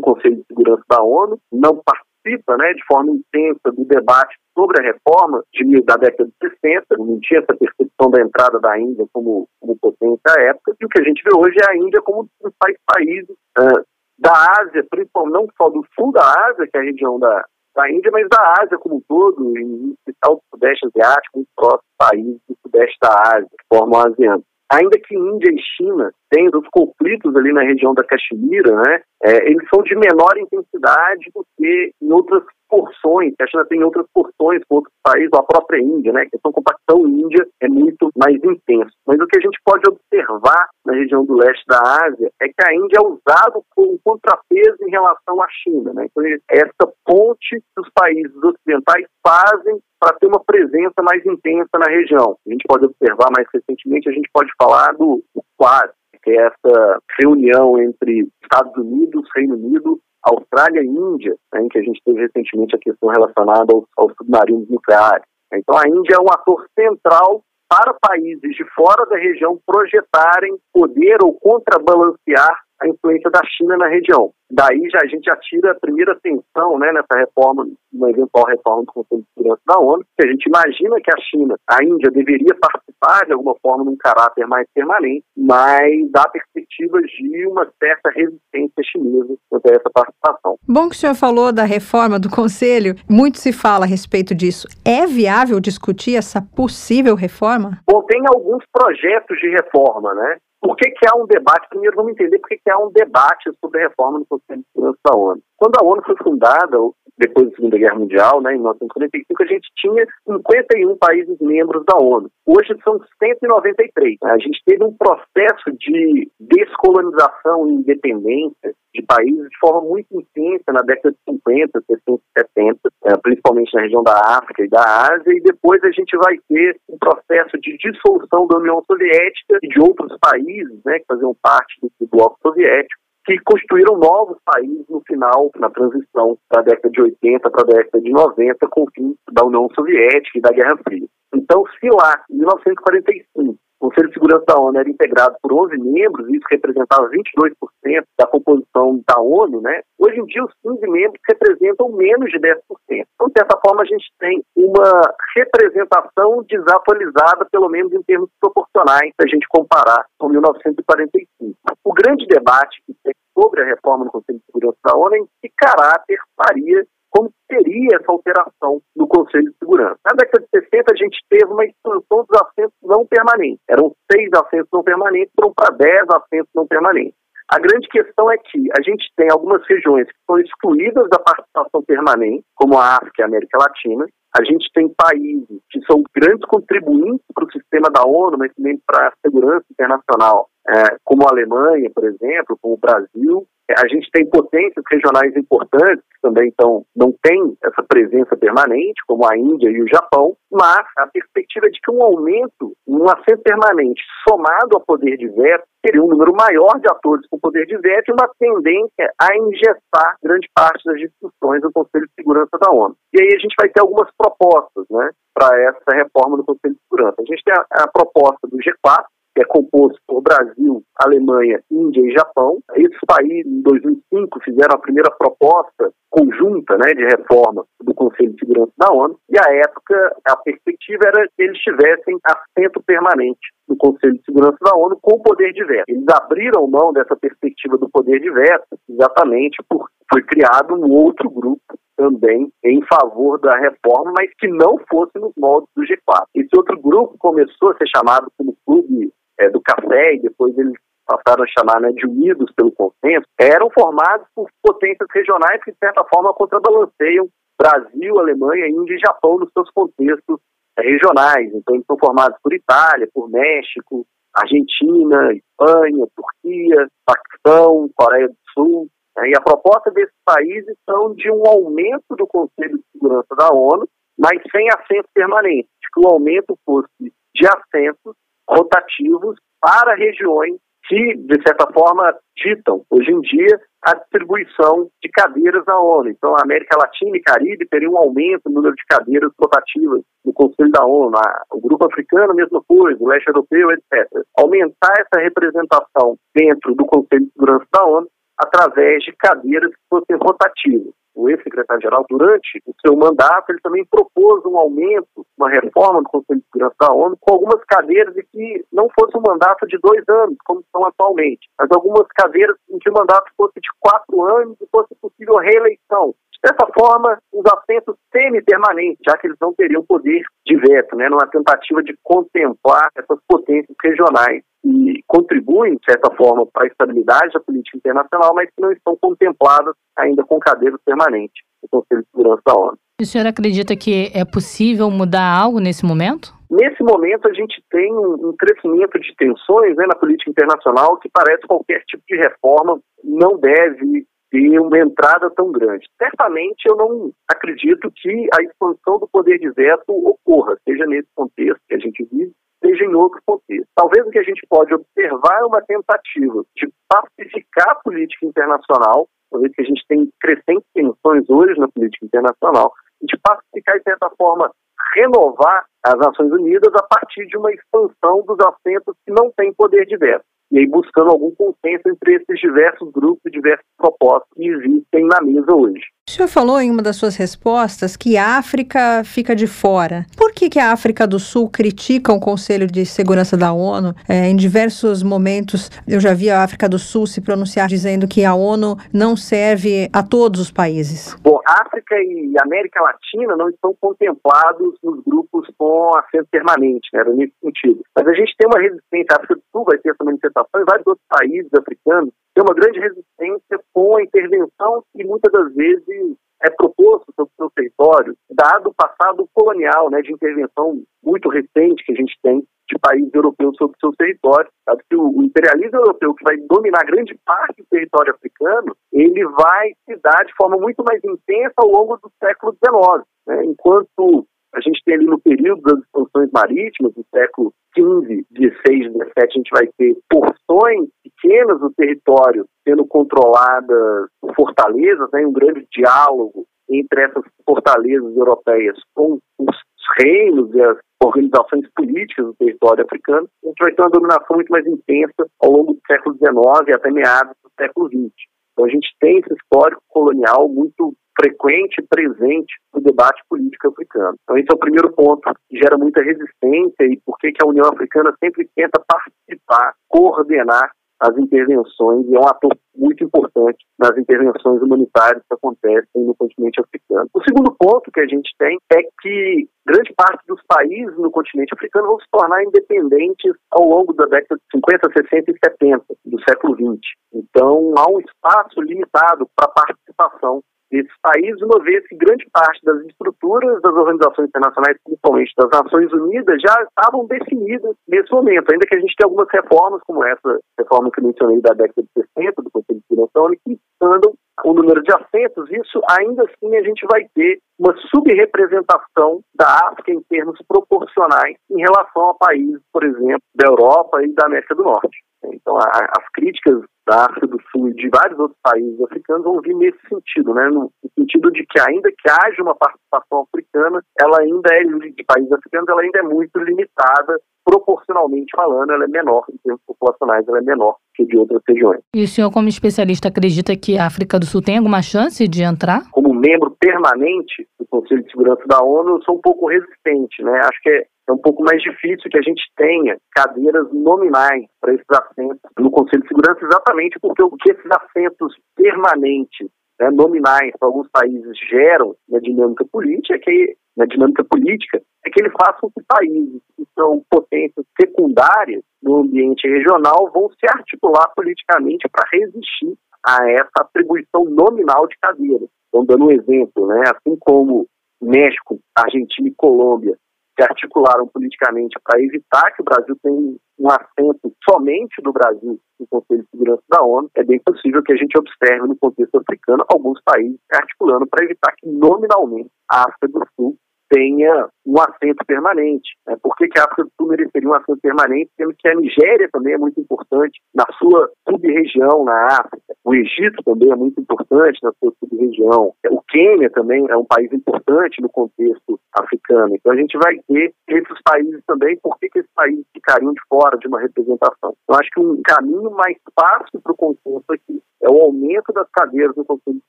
[0.00, 4.80] Conselho de Segurança da ONU, não participa participa né, de forma intensa do debate sobre
[4.80, 9.06] a reforma de, da década de 60, não tinha essa percepção da entrada da Índia
[9.12, 12.00] como, como potência à época, e o que a gente vê hoje é a Índia
[12.02, 13.84] como um dos principais países uh,
[14.18, 17.90] da Ásia, principalmente não só do sul da Ásia, que é a região da, da
[17.90, 22.40] Índia, mas da Ásia como um todo, em especial do Sudeste Asiático, muito próximo países
[22.48, 24.42] do Sudeste da Ásia, que formam a ASEAN.
[24.72, 29.50] Ainda que Índia e China tenham os conflitos ali na região da Caxemira, né, é,
[29.50, 34.62] eles são de menor intensidade do que em outras porções, a China tem outras porções
[34.68, 36.22] com outros países, a própria Índia, né?
[36.22, 38.92] A questão compactão Índia é muito mais intenso.
[39.06, 42.64] Mas o que a gente pode observar na região do leste da Ásia é que
[42.64, 46.06] a Índia é usado como contrapeso em relação à China, né?
[46.06, 51.90] Então, essa ponte que os países ocidentais fazem para ter uma presença mais intensa na
[51.90, 52.36] região.
[52.46, 55.90] A gente pode observar mais recentemente, a gente pode falar do, do Quad,
[56.22, 61.78] que é essa reunião entre Estados Unidos, Reino Unido Austrália e Índia, né, em que
[61.78, 65.24] a gente teve recentemente a questão relacionada aos, aos submarinos nucleares.
[65.52, 71.18] Então, a Índia é um ator central para países de fora da região projetarem poder
[71.22, 74.30] ou contrabalancear a influência da China na região.
[74.50, 78.82] Daí já a gente já tira a primeira tensão né, nessa reforma, uma eventual reforma
[78.82, 82.10] do Conselho de Segurança da ONU, que a gente imagina que a China, a Índia
[82.10, 88.10] deveria participar de alguma forma num caráter mais permanente, mas dá perspectivas de uma certa
[88.10, 90.56] resistência chinesa quanto a essa participação.
[90.66, 94.66] Bom que o senhor falou da reforma do Conselho, muito se fala a respeito disso.
[94.84, 97.78] É viável discutir essa possível reforma?
[97.86, 100.38] Bom, tem alguns projetos de reforma, né?
[100.60, 101.68] Por que, que há um debate?
[101.70, 104.66] Primeiro, vamos entender por que, que há um debate sobre a reforma do Conselho de
[104.72, 105.42] Segurança da ONU.
[105.56, 106.78] Quando a ONU foi fundada,
[107.18, 111.96] depois da Segunda Guerra Mundial, né, em 1945, a gente tinha 51 países membros da
[111.96, 112.30] ONU.
[112.46, 114.16] Hoje são 193.
[114.24, 120.72] A gente teve um processo de descolonização e independência de países de forma muito intensa
[120.72, 122.78] na década de 50, 60, 70,
[123.22, 126.98] principalmente na região da África e da Ásia, e depois a gente vai ter um
[126.98, 130.49] processo de dissolução da União Soviética e de outros países
[130.84, 135.70] né, que faziam parte do, do bloco soviético que construíram novos países no final, na
[135.70, 139.68] transição da década de 80 para a década de 90, com o fim da União
[139.74, 141.06] Soviética e da Guerra Fria.
[141.34, 145.78] Então, se lá, em 1945, o Conselho de Segurança da ONU era integrado por 11
[145.78, 149.80] membros, isso representava 22% da composição da ONU, né?
[149.98, 152.56] Hoje em dia, os 15 membros representam menos de 10%.
[152.90, 159.12] Então, de certa forma, a gente tem uma representação desatualizada, pelo menos em termos proporcionais,
[159.18, 161.56] se a gente comparar com 1945.
[161.82, 165.18] O grande debate que tem sobre a reforma do Conselho de Segurança da ONU é
[165.18, 169.98] em que caráter faria como seria essa alteração no Conselho de Segurança.
[170.06, 173.60] Na década de 60, a gente teve uma expansão dos assentos não permanentes.
[173.68, 177.20] Eram seis assentos não permanentes, foram para dez assentos não permanentes.
[177.52, 181.82] A grande questão é que a gente tem algumas regiões que são excluídas da participação
[181.82, 184.06] permanente, como a África e a América Latina.
[184.38, 188.80] A gente tem países que são grandes contribuintes para o sistema da ONU, mas também
[188.86, 193.44] para a segurança internacional, é, como a Alemanha, por exemplo, como o Brasil,
[193.76, 199.26] a gente tem potências regionais importantes que também então, não têm essa presença permanente, como
[199.26, 203.42] a Índia e o Japão, mas a perspectiva é de que um aumento, um assento
[203.42, 207.76] permanente somado ao poder de veto, teria um número maior de atores com poder de
[207.78, 212.70] veto e uma tendência a engessar grande parte das discussões do Conselho de Segurança da
[212.70, 212.94] ONU.
[213.14, 216.80] E aí a gente vai ter algumas propostas né, para essa reforma do Conselho de
[216.82, 217.16] Segurança.
[217.18, 219.04] A gente tem a, a proposta do G4,
[219.40, 222.58] é composto por Brasil, Alemanha, Índia e Japão.
[222.74, 228.40] Esses países, em 2005, fizeram a primeira proposta conjunta né, de reforma do Conselho de
[228.40, 233.38] Segurança da ONU, e à época a perspectiva era que eles tivessem assento permanente
[233.68, 235.84] no Conselho de Segurança da ONU com o poder de veto.
[235.88, 241.30] Eles abriram mão dessa perspectiva do poder de veto exatamente porque foi criado um outro
[241.30, 241.60] grupo
[241.96, 246.24] também em favor da reforma, mas que não fosse nos moldes do G4.
[246.34, 250.78] Esse outro grupo começou a ser chamado como Clube é, do Café e depois eles
[251.06, 255.78] passaram a chamar né, de Unidos pelo Consenso, eram formados por potências regionais que, de
[255.78, 257.28] certa forma, contrabalanceiam
[257.58, 260.38] Brasil, Alemanha, Índia e Japão nos seus contextos
[260.78, 261.52] é, regionais.
[261.52, 268.88] Então, eles são formados por Itália, por México, Argentina, Espanha, Turquia, Paquistão, Coreia do Sul.
[269.16, 273.50] Né, e a proposta desses países são de um aumento do Conselho de Segurança da
[273.52, 273.88] ONU,
[274.18, 278.14] mas sem assento permanente, que o aumento fosse de assentos
[278.50, 285.64] rotativos para regiões que, de certa forma, ditam, hoje em dia, a distribuição de cadeiras
[285.66, 286.10] na ONU.
[286.10, 290.32] Então, a América Latina e Caribe teriam um aumento no número de cadeiras rotativas no
[290.32, 291.16] Conselho da ONU.
[291.52, 294.08] O grupo africano, a mesma coisa, o leste europeu, etc.
[294.36, 300.16] Aumentar essa representação dentro do Conselho de Segurança da ONU através de cadeiras que fossem
[300.16, 300.92] rotativas.
[301.14, 306.40] O ex-secretário-geral, durante o seu mandato, ele também propôs um aumento, uma reforma do Conselho
[306.40, 310.02] de Segurança da ONU, com algumas cadeiras e que não fosse um mandato de dois
[310.08, 314.56] anos, como são atualmente, mas algumas cadeiras em que o mandato fosse de quatro anos
[314.60, 316.14] e fosse possível reeleição.
[316.42, 321.26] Dessa forma, os assentos semi-permanentes, já que eles não teriam poder de veto, né, numa
[321.26, 327.40] tentativa de contemplar essas potências regionais e contribuem, de certa forma, para a estabilidade da
[327.40, 332.42] política internacional, mas que não estão contempladas ainda com cadeiras permanentes no Conselho de Segurança
[332.46, 332.78] da ONU.
[333.00, 336.34] O senhor acredita que é possível mudar algo nesse momento?
[336.50, 341.46] Nesse momento, a gente tem um crescimento de tensões né, na política internacional que parece
[341.46, 345.86] qualquer tipo de reforma não deve ter uma entrada tão grande.
[345.98, 351.60] Certamente eu não acredito que a expansão do poder de veto ocorra, seja nesse contexto
[351.68, 353.68] que a gente vive, seja em outro contexto.
[353.74, 359.08] Talvez o que a gente pode observar é uma tentativa de pacificar a política internacional,
[359.32, 362.72] uma vez que a gente tem crescentes tensões hoje na política internacional,
[363.02, 364.50] de pacificar, de certa forma,
[364.94, 369.86] renovar as Nações Unidas a partir de uma expansão dos assentos que não têm poder
[369.86, 374.48] de veto e aí buscando algum consenso entre esses diversos grupos e diversas propostas que
[374.48, 375.84] existem na mesa hoje.
[376.10, 380.04] O senhor falou em uma das suas respostas que a África fica de fora.
[380.16, 383.94] Por que, que a África do Sul critica o Conselho de Segurança da ONU?
[384.08, 388.24] É, em diversos momentos eu já vi a África do Sul se pronunciar dizendo que
[388.24, 391.14] a ONU não serve a todos os países.
[391.22, 397.34] Bom, África e América Latina não estão contemplados nos grupos com assento permanente, né, nesse
[397.40, 397.82] sentido.
[397.96, 400.64] Mas a gente tem uma resistência, a África do Sul vai ter essa manifestação, e
[400.64, 405.99] vários outros países africanos tem uma grande resistência com a intervenção que muitas das vezes
[406.42, 411.84] é proposto sobre o seu território, dado o passado colonial, né, de intervenção muito recente
[411.84, 414.48] que a gente tem de países europeus sobre o seu território.
[414.64, 419.72] Sabe que o imperialismo europeu, que vai dominar grande parte do território africano, ele vai
[419.84, 423.04] se dar de forma muito mais intensa ao longo do século XIX.
[423.26, 423.44] Né?
[423.44, 429.02] Enquanto a gente tem ali no período das expansões marítimas, do século XV, XVI, XVII,
[429.16, 435.66] a gente vai ter porções pequenas do território sendo controladas por fortalezas, né, um grande
[435.72, 439.56] diálogo entre essas fortalezas europeias com os
[439.98, 444.50] reinos e as organizações políticas do território africano, a gente vai ter uma dominação muito
[444.50, 448.12] mais intensa ao longo do século XIX e até meados do século XX.
[448.52, 454.16] Então a gente tem esse histórico colonial muito frequente presente no debate político africano.
[454.22, 457.66] Então esse é o primeiro ponto que gera muita resistência e por que a União
[457.66, 464.60] Africana sempre tenta participar, coordenar as intervenções e é um ator muito importante nas intervenções
[464.60, 467.08] humanitárias que acontecem no continente africano.
[467.14, 471.54] O segundo ponto que a gente tem é que grande parte dos países no continente
[471.54, 476.22] africano vão se tornar independentes ao longo da década de 50, 60 e 70 do
[476.28, 476.80] século 20.
[477.14, 482.80] Então há um espaço limitado para participação desses países, uma vez que grande parte das
[482.86, 488.76] estruturas das organizações internacionais, principalmente das Nações Unidas, já estavam definidas nesse momento, ainda que
[488.76, 492.50] a gente tenha algumas reformas, como essa reforma que mencionei da década de 60, do
[492.50, 494.12] Conselho de Segurança da ONU, que andam
[494.44, 499.92] o número de assentos, isso ainda assim a gente vai ter uma subrepresentação da África
[499.92, 504.62] em termos proporcionais em relação a países, por exemplo, da Europa e da América do
[504.62, 504.98] Norte.
[505.24, 509.40] Então, a, as críticas da África do Sul e de vários outros países africanos vão
[509.40, 510.48] vir nesse sentido, né?
[510.48, 515.04] no, no sentido de que ainda que haja uma participação africana, ela ainda é de
[515.04, 520.26] países africanos, ela ainda é muito limitada proporcionalmente falando, ela é menor, em termos populacionais,
[520.28, 521.80] ela é menor que de outras regiões.
[521.94, 525.42] E o senhor, como especialista, acredita que a África do Sul tem alguma chance de
[525.42, 525.90] entrar?
[525.90, 530.38] Como membro permanente do Conselho de Segurança da ONU, eu sou um pouco resistente, né?
[530.44, 534.74] Acho que é, é um pouco mais difícil que a gente tenha cadeiras nominais para
[534.74, 539.48] esses assentos no Conselho de Segurança, exatamente porque o que esses assentos permanentes
[539.80, 545.10] né, nominais para alguns países geram na dinâmica política, é que na dinâmica política, é
[545.10, 550.46] que ele faça com que países que são potências secundárias no ambiente regional vão se
[550.46, 555.48] articular politicamente para resistir a essa atribuição nominal de cadeiras.
[555.68, 557.66] Então, dando um exemplo, né, assim como
[558.00, 559.96] México, Argentina e Colômbia
[560.38, 565.86] se articularam politicamente para evitar que o Brasil tenha um assento somente do Brasil no
[565.86, 569.64] Conselho de Segurança da ONU, é bem possível que a gente observe no contexto africano
[569.68, 573.56] alguns países se articulando para evitar que nominalmente a África do Sul
[573.90, 575.90] tenha um assento permanente.
[576.06, 576.16] Né?
[576.22, 579.28] Por que, que a África do Sul mereceria um assento permanente, sendo que a Nigéria
[579.32, 584.58] também é muito importante na sua sub-região na África, o Egito também é muito importante
[584.62, 589.54] na sua sub-região, o Quênia também é um país importante no contexto africano.
[589.54, 593.20] Então a gente vai ter esses países também, por que, que esses países ficariam de
[593.28, 594.54] fora de uma representação?
[594.68, 598.68] Eu acho que um caminho mais fácil para o consenso aqui é o aumento das
[598.72, 599.68] cadeiras no Conselho de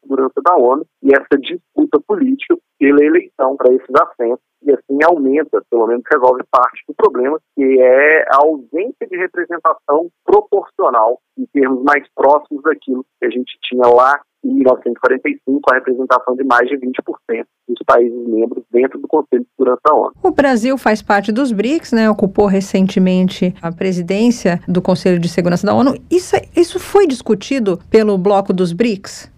[0.01, 5.61] Segurança da ONU e essa disputa política pela eleição para esses assentos e assim aumenta,
[5.69, 11.83] pelo menos resolve parte do problema, que é a ausência de representação proporcional em termos
[11.83, 16.75] mais próximos daquilo que a gente tinha lá em 1945, a representação de mais de
[16.75, 20.13] 20% dos países membros dentro do Conselho de Segurança da ONU.
[20.23, 22.09] O Brasil faz parte dos BRICS, né?
[22.09, 25.93] Ocupou recentemente a presidência do Conselho de Segurança da ONU.
[26.09, 29.30] Isso, isso foi discutido pelo bloco dos BRICS?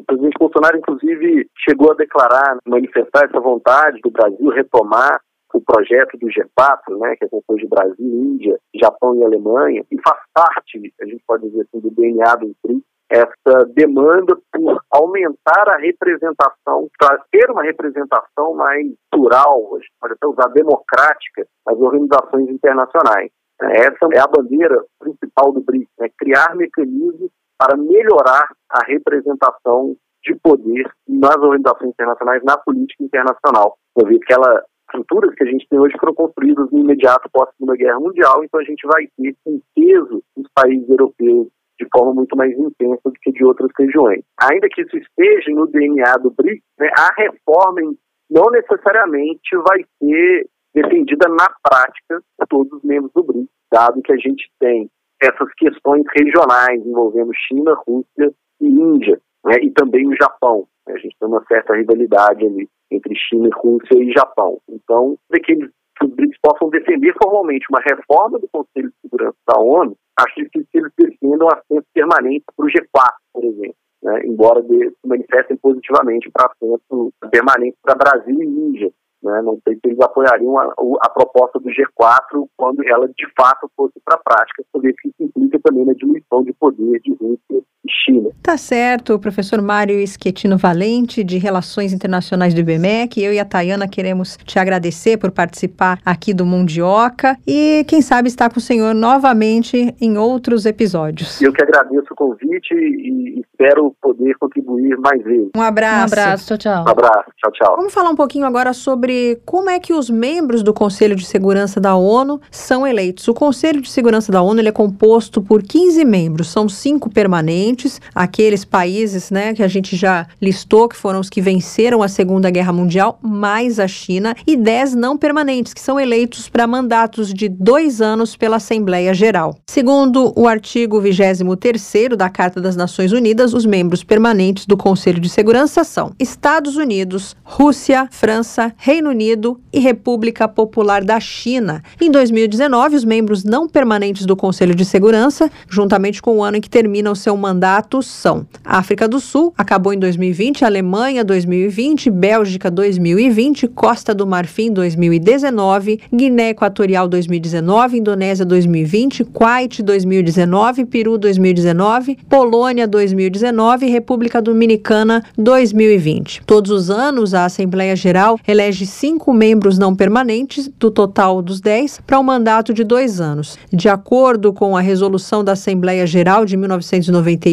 [0.00, 5.20] O presidente Bolsonaro, inclusive, chegou a declarar, manifestar essa vontade do Brasil retomar
[5.52, 10.00] o projeto do G4, né, que é composto de Brasil, Índia, Japão e Alemanha, e
[10.00, 15.68] faz parte, a gente pode dizer assim, do DNA do BRICS, essa demanda por aumentar
[15.68, 21.78] a representação, para ter uma representação mais plural, a gente pode até usar democrática, nas
[21.78, 23.30] organizações internacionais.
[23.60, 27.30] Essa é a bandeira principal do BRICS, né, criar mecanismos
[27.60, 29.94] para melhorar a representação
[30.24, 33.76] de poder nas organizações internacionais, na política internacional.
[33.94, 37.76] Uma vez que ela estruturas que a gente tem hoje foram construídas no imediato pós-Segunda
[37.76, 41.48] Guerra Mundial, então a gente vai ter um peso dos países europeus
[41.78, 44.22] de forma muito mais intensa do que de outras regiões.
[44.50, 47.80] Ainda que isso esteja no DNA do BRICS, né, a reforma
[48.28, 54.12] não necessariamente vai ser defendida na prática por todos os membros do BRICS, dado que
[54.12, 54.90] a gente tem
[55.20, 60.66] essas questões regionais envolvendo China, Rússia e Índia, né, e também o Japão.
[60.88, 64.58] A gente tem uma certa rivalidade ali entre China, Rússia e Japão.
[64.68, 69.36] Então, para que, eles, que BRICS possam defender formalmente uma reforma do Conselho de Segurança
[69.46, 73.74] da ONU, acho difícil que eles defendam assentos permanentes para o G4, por exemplo.
[74.02, 78.90] Né, embora de, se manifestem positivamente para assentos permanentes para Brasil e Índia.
[79.22, 79.42] Né?
[79.42, 84.00] Não sei se eles apoiariam a, a, proposta do G4 quando ela de fato fosse
[84.04, 87.62] para a prática, porque isso implica também na diminuição de poder de Rússia
[88.04, 88.30] China.
[88.42, 93.22] Tá certo, professor Mário Schettino Valente, de Relações Internacionais do IBMEC.
[93.22, 98.28] Eu e a Tayana queremos te agradecer por participar aqui do Mundioca e, quem sabe,
[98.28, 101.40] estar com o senhor novamente em outros episódios.
[101.42, 105.50] Eu que agradeço o convite e espero poder contribuir mais vezes.
[105.56, 106.14] Um abraço.
[106.14, 106.84] Um abraço, tchau, tchau.
[106.86, 107.76] Um abraço, tchau, tchau.
[107.76, 111.24] Vamos falar um pouquinho agora sobre sobre como é que os membros do Conselho de
[111.24, 113.28] Segurança da ONU são eleitos.
[113.28, 117.79] O Conselho de Segurança da ONU é composto por 15 membros, são cinco permanentes,
[118.14, 122.50] aqueles países né, que a gente já listou, que foram os que venceram a Segunda
[122.50, 127.48] Guerra Mundial, mais a China, e 10 não permanentes, que são eleitos para mandatos de
[127.48, 129.56] dois anos pela Assembleia Geral.
[129.68, 135.28] Segundo o artigo 23 da Carta das Nações Unidas, os membros permanentes do Conselho de
[135.28, 141.82] Segurança são Estados Unidos, Rússia, França, Reino Unido e República Popular da China.
[142.00, 146.60] Em 2019, os membros não permanentes do Conselho de Segurança, juntamente com o ano em
[146.60, 147.59] que termina o seu mandato,
[148.02, 156.00] são África do Sul, acabou em 2020, Alemanha 2020, Bélgica 2020, Costa do Marfim 2019,
[156.12, 166.42] Guiné Equatorial 2019, Indonésia 2020, Kuwait 2019, Peru 2019, Polônia 2019 e República Dominicana 2020.
[166.46, 172.00] Todos os anos, a Assembleia Geral elege cinco membros não permanentes, do total dos dez,
[172.06, 173.58] para um mandato de dois anos.
[173.72, 177.49] De acordo com a resolução da Assembleia Geral de 1991,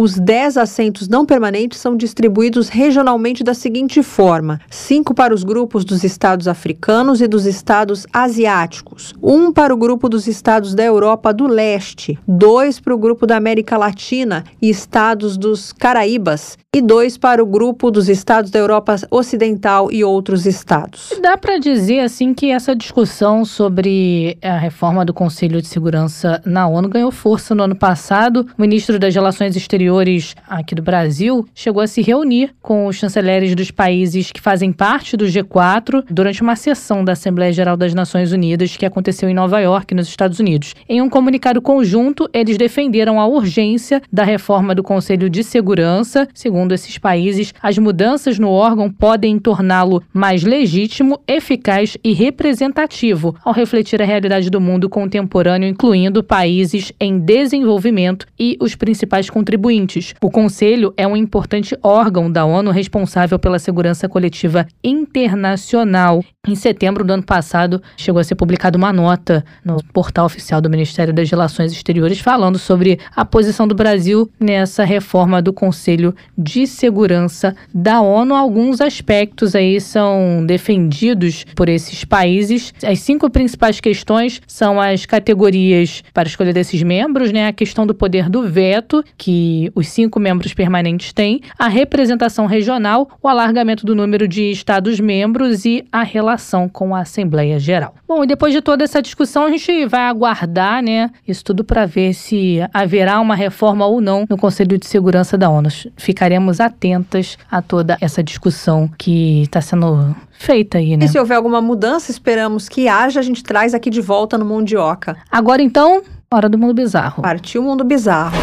[0.00, 5.84] os 10 assentos não permanentes são distribuídos regionalmente da seguinte forma: cinco para os grupos
[5.84, 11.34] dos estados africanos e dos estados asiáticos, um para o grupo dos estados da Europa
[11.34, 17.18] do Leste, dois para o grupo da América Latina e estados dos Caraíbas, e dois
[17.18, 21.12] para o grupo dos estados da Europa Ocidental e outros estados.
[21.20, 26.68] Dá para dizer assim que essa discussão sobre a reforma do Conselho de Segurança na
[26.68, 28.46] ONU ganhou força no ano passado.
[28.56, 33.56] O ministro das Relações Exteriores aqui do Brasil chegou a se reunir com os chanceleres
[33.56, 38.30] dos países que fazem parte do G4 durante uma sessão da Assembleia Geral das Nações
[38.30, 40.76] Unidas que aconteceu em Nova York, nos Estados Unidos.
[40.88, 46.28] Em um comunicado conjunto, eles defenderam a urgência da reforma do Conselho de Segurança.
[46.32, 53.52] Segundo esses países, as mudanças no órgão podem torná-lo mais legítimo, eficaz e representativo ao
[53.52, 60.14] refletir a realidade do mundo contemporâneo, incluindo países em desenvolvimento e os principais contribuintes.
[60.20, 66.24] O Conselho é um importante órgão da ONU responsável pela segurança coletiva internacional.
[66.46, 70.70] Em setembro do ano passado, chegou a ser publicada uma nota no portal oficial do
[70.70, 76.49] Ministério das Relações Exteriores falando sobre a posição do Brasil nessa reforma do Conselho de
[76.66, 78.34] Segurança da ONU.
[78.34, 82.72] Alguns aspectos aí são defendidos por esses países.
[82.84, 87.48] As cinco principais questões são as categorias para escolha desses membros, né?
[87.48, 93.08] A questão do poder do veto, que os cinco membros permanentes têm, a representação regional,
[93.22, 97.94] o alargamento do número de Estados-membros e a relação com a Assembleia Geral.
[98.06, 101.86] Bom, e depois de toda essa discussão, a gente vai aguardar, né, isso tudo para
[101.86, 105.68] ver se haverá uma reforma ou não no Conselho de Segurança da ONU.
[105.96, 111.04] Ficaremos atentas a toda essa discussão que está sendo feita aí, né?
[111.04, 114.44] E se houver alguma mudança, esperamos que haja, a gente traz aqui de volta no
[114.44, 115.16] Mundioca.
[115.30, 117.22] Agora então, hora do mundo bizarro.
[117.22, 118.38] Partiu o mundo bizarro.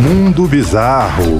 [0.00, 1.38] Mundo Bizarro.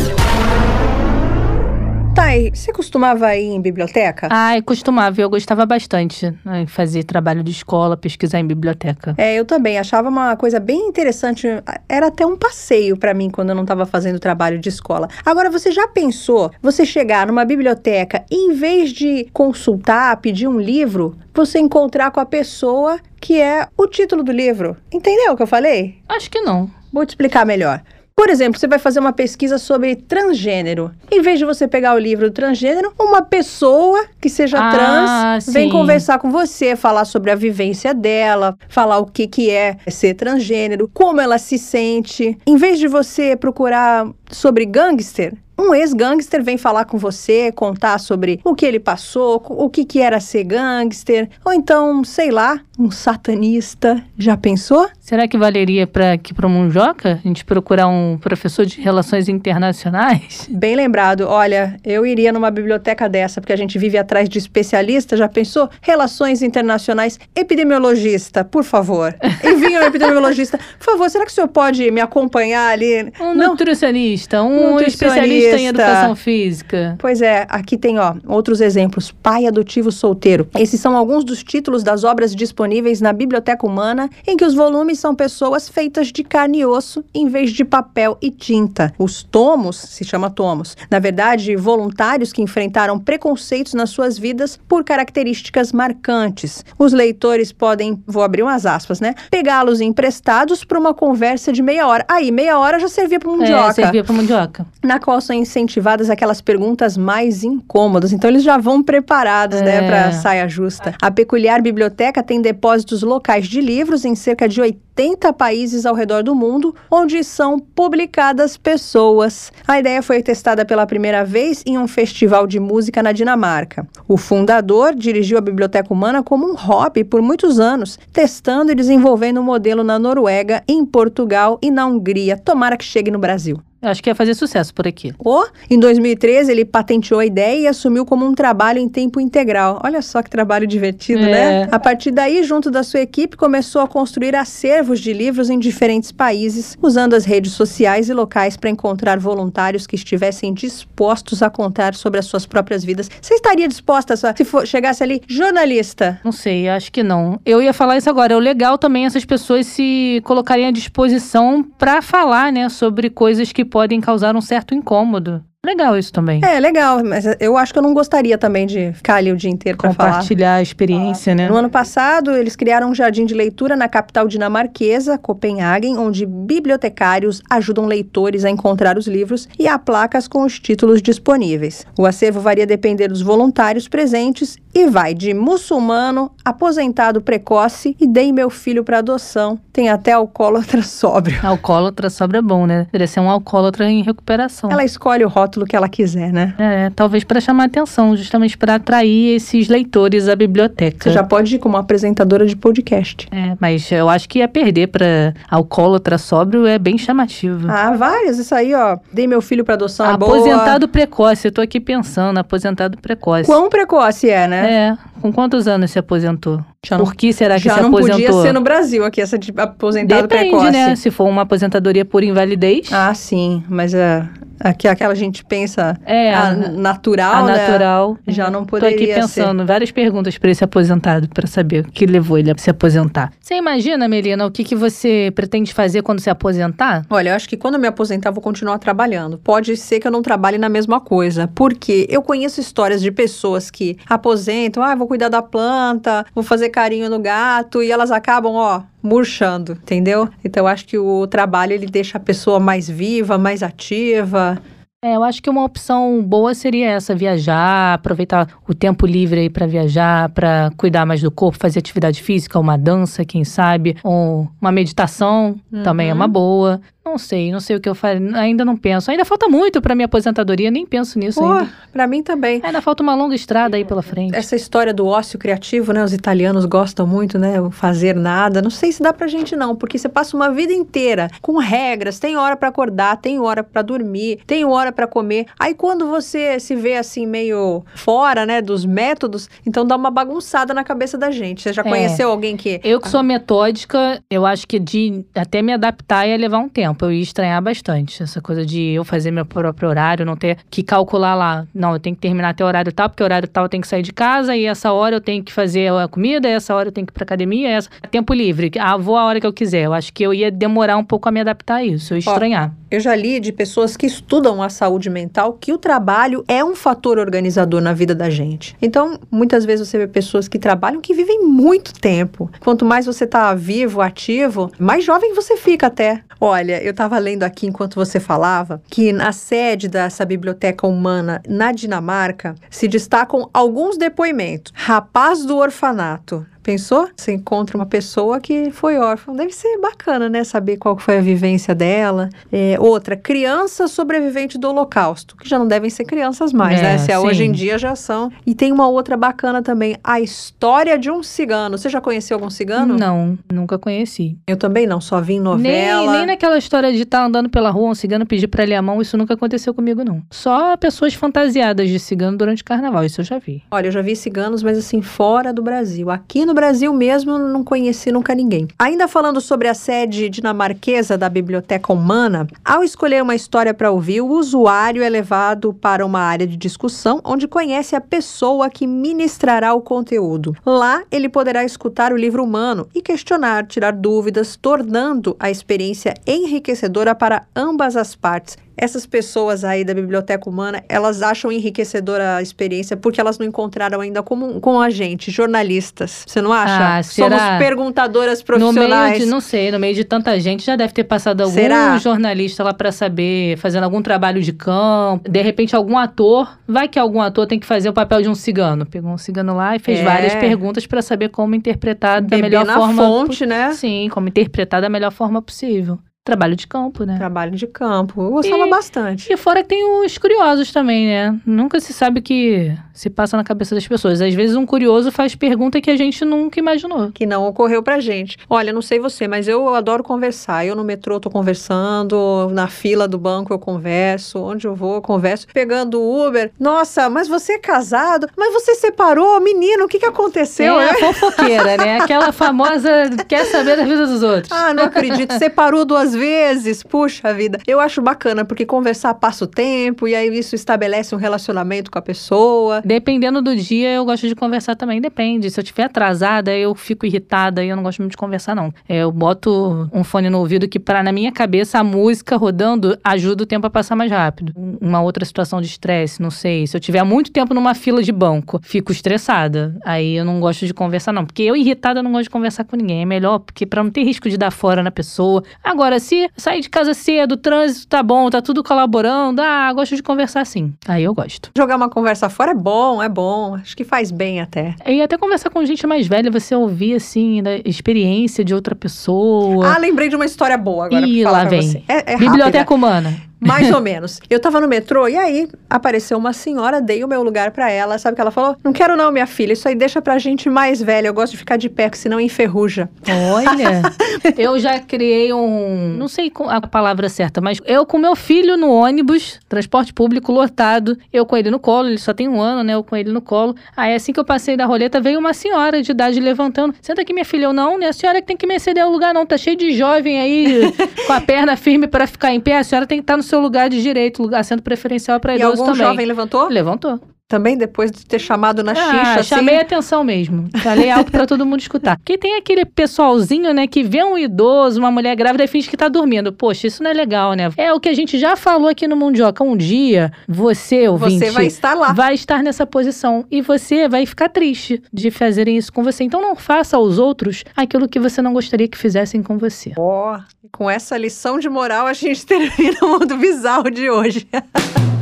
[2.17, 4.29] Thay, você costumava ir em biblioteca?
[4.31, 9.14] Ai, costumava, eu gostava bastante né, fazer trabalho de escola, pesquisar em biblioteca.
[9.19, 11.47] É, eu também achava uma coisa bem interessante.
[11.87, 15.09] Era até um passeio para mim quando eu não estava fazendo trabalho de escola.
[15.27, 20.59] Agora, você já pensou você chegar numa biblioteca e em vez de consultar, pedir um
[20.59, 24.75] livro, você encontrar com a pessoa que é o título do livro?
[24.91, 25.99] Entendeu o que eu falei?
[26.09, 26.71] Acho que não.
[26.91, 27.83] Vou te explicar melhor.
[28.19, 30.91] Por exemplo, você vai fazer uma pesquisa sobre transgênero.
[31.12, 35.47] Em vez de você pegar o livro do transgênero, uma pessoa que seja Ah, trans
[35.53, 35.71] vem sim.
[35.71, 40.91] conversar com você, falar sobre a vivência dela, falar o que, que é ser transgênero,
[40.95, 42.39] como ela se sente.
[42.47, 48.41] Em vez de você procurar sobre gangster, um ex-gangster vem falar com você, contar sobre
[48.45, 52.91] o que ele passou, o que, que era ser gangster, ou então, sei lá, um
[52.91, 54.03] satanista.
[54.19, 54.87] Já pensou?
[55.07, 57.21] Será que valeria para aqui para o Munjoca?
[57.25, 60.49] A gente procurar um professor de relações internacionais?
[60.51, 61.29] Bem lembrado.
[61.29, 65.17] Olha, eu iria numa biblioteca dessa, porque a gente vive atrás de especialista.
[65.17, 65.71] Já pensou?
[65.81, 67.21] Relações internacionais.
[67.37, 69.15] Epidemiologista, por favor.
[69.47, 70.59] Envie um epidemiologista.
[70.77, 73.13] Por favor, será que o senhor pode me acompanhar ali?
[73.21, 73.51] Um Não.
[73.51, 75.07] nutricionista, um Nutricionista.
[75.07, 76.97] especialista em educação física.
[76.99, 79.13] Pois é, aqui tem, ó, outros exemplos.
[79.13, 80.49] Pai adotivo solteiro.
[80.59, 84.96] Esses são alguns dos títulos das obras disponíveis na Biblioteca Humana, em que os volumes
[84.97, 88.93] são pessoas feitas de carne e osso, em vez de papel e tinta.
[88.99, 94.83] Os tomos, se chama tomos, na verdade, voluntários que enfrentaram preconceitos nas suas vidas por
[94.85, 96.65] características marcantes.
[96.79, 99.15] Os leitores podem, vou abrir umas aspas, né?
[99.31, 102.05] Pegá-los emprestados para uma conversa de meia hora.
[102.09, 104.67] Aí, meia hora já servia para um É, mundioca servia para Mundioca.
[104.85, 108.13] na qual são incentivadas aquelas perguntas mais incômodas.
[108.13, 109.87] Então eles já vão preparados, né, É.
[109.87, 110.95] para saia justa.
[111.03, 114.86] A peculiar biblioteca tem depósitos locais de livros em cerca de 80
[115.33, 119.53] países ao redor do mundo, onde são publicadas pessoas.
[119.69, 123.87] A ideia foi testada pela primeira vez em um festival de música na Dinamarca.
[124.09, 129.39] O fundador dirigiu a Biblioteca Humana como um hobby por muitos anos, testando e desenvolvendo
[129.39, 132.37] o modelo na Noruega, em Portugal e na Hungria.
[132.37, 133.61] Tomara que chegue no Brasil.
[133.91, 135.12] Acho que ia fazer sucesso por aqui.
[135.18, 139.80] Oh, em 2013, ele patenteou a ideia e assumiu como um trabalho em tempo integral.
[139.84, 141.30] Olha só que trabalho divertido, É.
[141.64, 141.68] né?
[141.70, 146.12] A partir daí, junto da sua equipe, começou a construir acervos de livros em diferentes
[146.12, 151.95] países, usando as redes sociais e locais para encontrar voluntários que estivessem dispostos a contar
[151.95, 153.09] sobre as suas próprias vidas.
[153.20, 156.20] Você estaria disposta, a- se for, chegasse ali, jornalista?
[156.24, 157.41] Não sei, acho que não.
[157.45, 158.32] Eu ia falar isso agora.
[158.34, 163.53] É o legal também essas pessoas se colocarem à disposição para falar, né, sobre coisas
[163.53, 165.45] que podem causar um certo incômodo.
[165.67, 166.41] Legal isso também.
[166.45, 169.51] É, legal, mas eu acho que eu não gostaria também de ficar ali o dia
[169.51, 170.11] inteiro para falar.
[170.11, 171.49] Compartilhar a experiência, né?
[171.49, 177.43] No ano passado, eles criaram um jardim de leitura na capital dinamarquesa, Copenhagen, onde bibliotecários
[177.51, 181.85] ajudam leitores a encontrar os livros e há placas com os títulos disponíveis.
[181.99, 188.31] O acervo varia depender dos voluntários presentes e vai de muçulmano, aposentado precoce e dei
[188.31, 189.59] meu filho para adoção.
[189.73, 191.41] Tem até alcoólatra sóbrio.
[191.43, 192.85] Alcoólatra sobra bom, né?
[192.85, 194.71] Deveria ser um alcoólatra em recuperação.
[194.71, 196.55] Ela escolhe o rótulo que ela quiser, né?
[196.59, 201.05] É, talvez para chamar atenção, justamente para atrair esses leitores à biblioteca.
[201.05, 203.29] Você já pode ir como apresentadora de podcast.
[203.31, 207.69] É, mas eu acho que ia perder para alcoólatra sóbrio é bem chamativo.
[207.71, 208.39] Ah, várias.
[208.39, 208.99] Isso aí, ó.
[209.13, 210.07] Dei meu filho para adoção.
[210.07, 210.37] é boa.
[210.37, 213.47] aposentado precoce, eu tô aqui pensando, aposentado precoce.
[213.47, 214.73] Quão precoce é, né?
[214.73, 216.61] É, com quantos anos se aposentou?
[216.89, 218.14] Já não- Por que será que Já se não aposentou?
[218.26, 220.70] podia ser no Brasil aqui, essa de aposentado Depende, precoce.
[220.70, 220.95] né?
[220.97, 224.24] Se for uma aposentadoria por invalidez, Ah, sim, mas é,
[224.61, 227.57] aqui aquela gente pensa é a, a, natural, a né?
[227.66, 228.16] natural.
[228.28, 232.07] Já não Tô aqui poderia pensando várias perguntas para esse aposentado, para saber o que
[232.07, 233.32] levou ele a se aposentar.
[233.41, 237.05] Você imagina, Melina, o que, que você pretende fazer quando se aposentar?
[237.11, 239.39] Olha, eu acho que quando eu me aposentar, eu vou continuar trabalhando.
[239.39, 243.70] Pode ser que eu não trabalhe na mesma coisa, porque eu conheço histórias de pessoas
[243.72, 248.53] que aposentam, ah, vou cuidar da planta, vou fazer carinho no gato, e elas acabam,
[248.53, 250.29] ó, murchando, entendeu?
[250.45, 254.59] Então acho que o trabalho ele deixa a pessoa mais viva, mais ativa.
[255.05, 259.51] É, eu acho que uma opção boa seria essa, viajar, aproveitar o tempo livre aí
[259.51, 264.49] para viajar, para cuidar mais do corpo, fazer atividade física, uma dança, quem sabe, ou
[264.61, 265.83] uma meditação uhum.
[265.83, 266.81] também é uma boa.
[267.07, 269.13] Não sei, não sei o que eu faria, ainda não penso.
[269.13, 271.71] Ainda falta muito para minha aposentadoria, nem penso nisso Pô, ainda.
[271.93, 272.61] Para mim também.
[272.65, 274.35] Ainda falta uma longa estrada aí pela frente.
[274.35, 276.03] Essa história do ócio criativo, né?
[276.03, 277.55] Os italianos gostam muito, né?
[277.71, 278.61] Fazer nada.
[278.61, 282.19] Não sei se dá pra gente não, porque você passa uma vida inteira com regras,
[282.19, 285.47] tem hora para acordar, tem hora para dormir, tem hora para comer.
[285.59, 290.72] Aí quando você se vê assim meio fora, né, dos métodos, então dá uma bagunçada
[290.72, 291.62] na cabeça da gente.
[291.62, 291.89] Você já é.
[291.89, 296.37] conheceu alguém que Eu que sou metódica, eu acho que de até me adaptar ia
[296.37, 297.05] levar um tempo.
[297.05, 300.82] Eu ia estranhar bastante essa coisa de eu fazer meu próprio horário, não ter que
[300.82, 301.66] calcular lá.
[301.74, 303.80] Não, eu tenho que terminar até o horário tal, porque o horário tal eu tenho
[303.80, 306.74] que sair de casa, e essa hora eu tenho que fazer a comida, e essa
[306.74, 307.91] hora eu tenho que ir pra academia, essa...
[308.11, 308.70] tempo livre.
[308.78, 309.84] Ah, vou a hora que eu quiser.
[309.84, 312.20] Eu acho que eu ia demorar um pouco a me adaptar a isso, eu ia
[312.20, 312.72] estranhar.
[312.72, 316.64] Ó, eu já li de pessoas que estudam a saúde mental que o trabalho é
[316.64, 318.77] um fator organizador na vida da gente.
[318.81, 322.51] Então, muitas vezes você vê pessoas que trabalham que vivem muito tempo.
[322.61, 326.22] Quanto mais você está vivo, ativo, mais jovem você fica até.
[326.41, 331.72] Olha, eu estava lendo aqui enquanto você falava que na sede dessa biblioteca humana na
[331.72, 334.72] Dinamarca se destacam alguns depoimentos.
[334.74, 337.09] Rapaz do orfanato, Pensou?
[337.17, 339.33] Você encontra uma pessoa que foi órfã.
[339.33, 340.43] Deve ser bacana, né?
[340.43, 342.29] Saber qual foi a vivência dela.
[342.51, 346.89] É, outra, criança sobrevivente do Holocausto, que já não devem ser crianças mais, né?
[346.89, 346.99] é, né?
[346.99, 348.33] Se é hoje em dia já são.
[348.45, 351.79] E tem uma outra bacana também, a história de um cigano.
[351.79, 352.99] Você já conheceu algum cigano?
[352.99, 354.37] Não, nunca conheci.
[354.45, 356.11] Eu também não, só vi em novela.
[356.11, 358.75] Nem, nem naquela história de estar tá andando pela rua, um cigano pedir pra ele
[358.75, 360.21] a mão, isso nunca aconteceu comigo, não.
[360.33, 363.62] Só pessoas fantasiadas de cigano durante o carnaval, isso eu já vi.
[363.71, 366.11] Olha, eu já vi ciganos, mas assim, fora do Brasil.
[366.11, 368.67] Aqui no Brasil mesmo não conheci nunca ninguém.
[368.79, 374.23] Ainda falando sobre a sede dinamarquesa da Biblioteca Humana, ao escolher uma história para ouvir,
[374.23, 379.75] o usuário é levado para uma área de discussão onde conhece a pessoa que ministrará
[379.75, 380.57] o conteúdo.
[380.65, 387.15] Lá, ele poderá escutar o livro humano e questionar, tirar dúvidas, tornando a experiência enriquecedora
[387.15, 392.97] para ambas as partes essas pessoas aí da biblioteca humana, elas acham enriquecedora a experiência
[392.97, 396.24] porque elas não encontraram ainda como com a gente, jornalistas.
[396.27, 396.99] Você não acha?
[396.99, 397.39] Ah, será?
[397.39, 398.91] Somos perguntadoras profissionais.
[398.91, 401.55] No meio de, não sei, no meio de tanta gente já deve ter passado algum
[401.55, 401.97] será?
[401.99, 405.29] jornalista lá para saber, fazendo algum trabalho de campo.
[405.29, 408.35] De repente algum ator, vai que algum ator tem que fazer o papel de um
[408.35, 408.85] cigano.
[408.85, 410.05] Pegou um cigano lá e fez é.
[410.05, 413.03] várias perguntas para saber como interpretar da melhor na forma.
[413.03, 413.72] fonte, né?
[413.72, 415.99] Sim, como interpretar da melhor forma possível.
[416.27, 417.16] Trabalho de campo, né?
[417.16, 418.20] Trabalho de campo.
[418.20, 419.33] Eu gostava e, bastante.
[419.33, 421.39] E fora que tem os curiosos também, né?
[421.47, 424.20] Nunca se sabe o que se passa na cabeça das pessoas.
[424.20, 427.12] Às vezes um curioso faz pergunta que a gente nunca imaginou.
[427.12, 428.39] Que não ocorreu pra gente.
[428.51, 430.66] Olha, não sei você, mas eu adoro conversar.
[430.66, 435.03] Eu no metrô tô conversando, na fila do banco eu converso, onde eu vou eu
[435.03, 435.47] converso.
[435.55, 436.51] Pegando o Uber.
[436.59, 438.29] Nossa, mas você é casado?
[438.37, 439.41] Mas você separou?
[439.41, 440.81] Menino, o que que aconteceu?
[440.81, 441.99] É, a fofoqueira, né?
[442.01, 442.91] Aquela famosa
[443.29, 444.51] quer saber da vida dos outros.
[444.51, 445.31] Ah, não acredito.
[445.39, 447.59] Separou duas vezes, puxa vida.
[447.67, 451.99] Eu acho bacana, porque conversar passa o tempo e aí isso estabelece um relacionamento com
[451.99, 452.83] a pessoa.
[452.85, 455.51] Dependendo do dia, eu gosto de conversar também, depende.
[455.51, 458.73] Se eu estiver atrasada, eu fico irritada e eu não gosto muito de conversar, não.
[458.89, 462.99] É, eu boto um fone no ouvido que, para na minha cabeça, a música rodando
[463.05, 464.53] ajuda o tempo a passar mais rápido.
[464.81, 466.67] Uma outra situação de estresse, não sei.
[466.67, 469.77] Se eu tiver muito tempo numa fila de banco, fico estressada.
[469.85, 471.25] Aí eu não gosto de conversar, não.
[471.25, 473.03] Porque eu, irritada, não gosto de conversar com ninguém.
[473.03, 475.43] É melhor, porque para não ter risco de dar fora na pessoa.
[475.62, 479.97] Agora, se sair de casa cedo, o trânsito tá bom, tá tudo colaborando, ah, gosto
[479.97, 480.73] de conversar assim.
[480.87, 481.51] Aí eu gosto.
[481.57, 483.57] Jogar uma conversa fora é bom, é bom.
[483.57, 484.75] Acho que faz bem até.
[484.87, 489.75] E até conversar com gente mais velha, você ouvir, assim, da experiência de outra pessoa.
[489.75, 491.07] Ah, lembrei de uma história boa agora.
[491.07, 491.85] Ih, lá vem.
[491.89, 493.13] É, é Biblioteca Humana.
[493.41, 494.20] Mais ou menos.
[494.28, 497.99] Eu tava no metrô e aí apareceu uma senhora, dei o meu lugar para ela.
[497.99, 498.57] Sabe o que ela falou?
[498.62, 499.53] Não quero não, minha filha.
[499.53, 501.09] Isso aí deixa pra gente mais velha.
[501.09, 502.89] Eu gosto de ficar de pé, porque senão enferruja.
[503.32, 503.82] Olha,
[504.37, 505.95] eu já criei um.
[505.97, 510.97] Não sei a palavra certa, mas eu com meu filho no ônibus, transporte público lotado,
[511.12, 512.74] eu com ele no colo, ele só tem um ano, né?
[512.74, 513.55] Eu com ele no colo.
[513.76, 516.74] Aí assim que eu passei da roleta, veio uma senhora de idade levantando.
[516.80, 517.45] Senta aqui, minha filha.
[517.45, 517.89] Eu não, né?
[517.89, 519.26] A senhora que tem que me ceder o lugar, não.
[519.26, 520.72] Tá cheio de jovem aí
[521.07, 522.59] com a perna firme para ficar em pé.
[522.59, 525.70] A senhora tem que estar no seu lugar de direito, assento preferencial para idoso também.
[525.70, 526.49] Algum jovem levantou?
[526.49, 527.01] Levantou.
[527.29, 529.29] Também depois de ter chamado na ah, xixa, assim.
[529.31, 530.49] chamei atenção mesmo.
[530.62, 531.97] Falei alto pra todo mundo escutar.
[531.97, 535.77] Porque tem aquele pessoalzinho, né, que vê um idoso, uma mulher grávida e finge que
[535.77, 536.33] tá dormindo.
[536.33, 537.51] Poxa, isso não é legal, né?
[537.57, 539.43] É o que a gente já falou aqui no Mundioca.
[539.43, 541.18] Um dia, você, ouvinte...
[541.18, 541.93] Você vai estar lá.
[541.93, 543.24] Vai estar nessa posição.
[543.29, 546.05] E você vai ficar triste de fazerem isso com você.
[546.05, 549.72] Então não faça aos outros aquilo que você não gostaria que fizessem com você.
[549.77, 550.20] Ó,
[550.53, 554.29] com essa lição de moral a gente termina o mundo bizarro de hoje.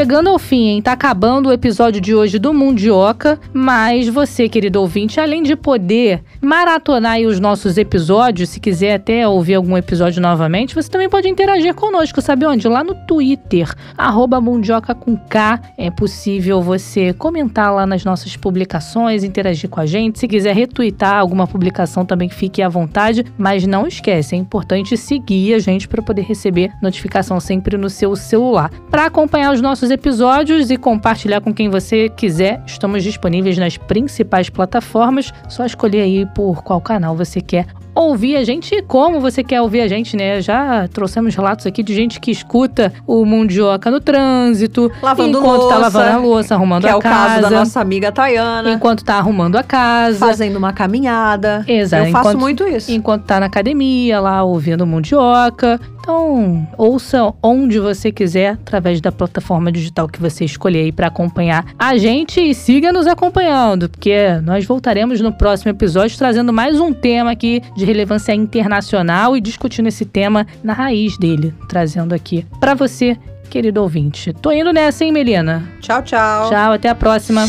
[0.00, 0.80] Chegando ao fim, hein?
[0.80, 6.22] Tá acabando o episódio de hoje do Mundioca, mas você, querido ouvinte, além de poder
[6.40, 11.74] maratonar os nossos episódios, se quiser até ouvir algum episódio novamente, você também pode interagir
[11.74, 12.66] conosco, sabe onde?
[12.66, 15.60] Lá no Twitter, arroba Mundioca com K.
[15.76, 20.18] É possível você comentar lá nas nossas publicações, interagir com a gente.
[20.18, 25.52] Se quiser retweetar alguma publicação também, fique à vontade, mas não esquece, é importante seguir
[25.52, 28.70] a gente para poder receber notificação sempre no seu celular.
[28.90, 32.62] Para acompanhar os nossos episódios e compartilhar com quem você quiser.
[32.66, 35.32] Estamos disponíveis nas principais plataformas.
[35.48, 39.60] Só escolher aí por qual canal você quer ouvir a gente e como você quer
[39.60, 40.40] ouvir a gente, né?
[40.40, 45.74] Já trouxemos relatos aqui de gente que escuta o Mundioca no trânsito, lavando enquanto louça,
[45.74, 47.26] tá lavando a louça, arrumando que a é o casa.
[47.26, 48.72] caso da nossa amiga Tayana.
[48.72, 50.18] Enquanto tá arrumando a casa.
[50.18, 51.64] Fazendo uma caminhada.
[51.66, 52.06] Exato.
[52.06, 52.90] Eu faço enquanto, muito isso.
[52.92, 55.80] Enquanto tá na academia, lá ouvindo o Mundioca.
[56.00, 61.66] Então, ouça onde você quiser, através da plataforma digital que você escolher aí para acompanhar
[61.78, 66.92] a gente e siga nos acompanhando, porque nós voltaremos no próximo episódio trazendo mais um
[66.92, 72.74] tema aqui de relevância internacional e discutindo esse tema na raiz dele, trazendo aqui para
[72.74, 73.16] você,
[73.48, 74.32] querido ouvinte.
[74.34, 75.64] Tô indo nessa, hein, Melina?
[75.80, 76.50] Tchau, tchau.
[76.50, 77.46] Tchau, até a próxima.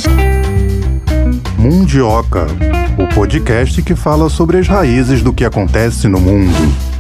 [1.58, 2.48] Mundioca,
[2.98, 6.91] o podcast que fala sobre as raízes do que acontece no mundo.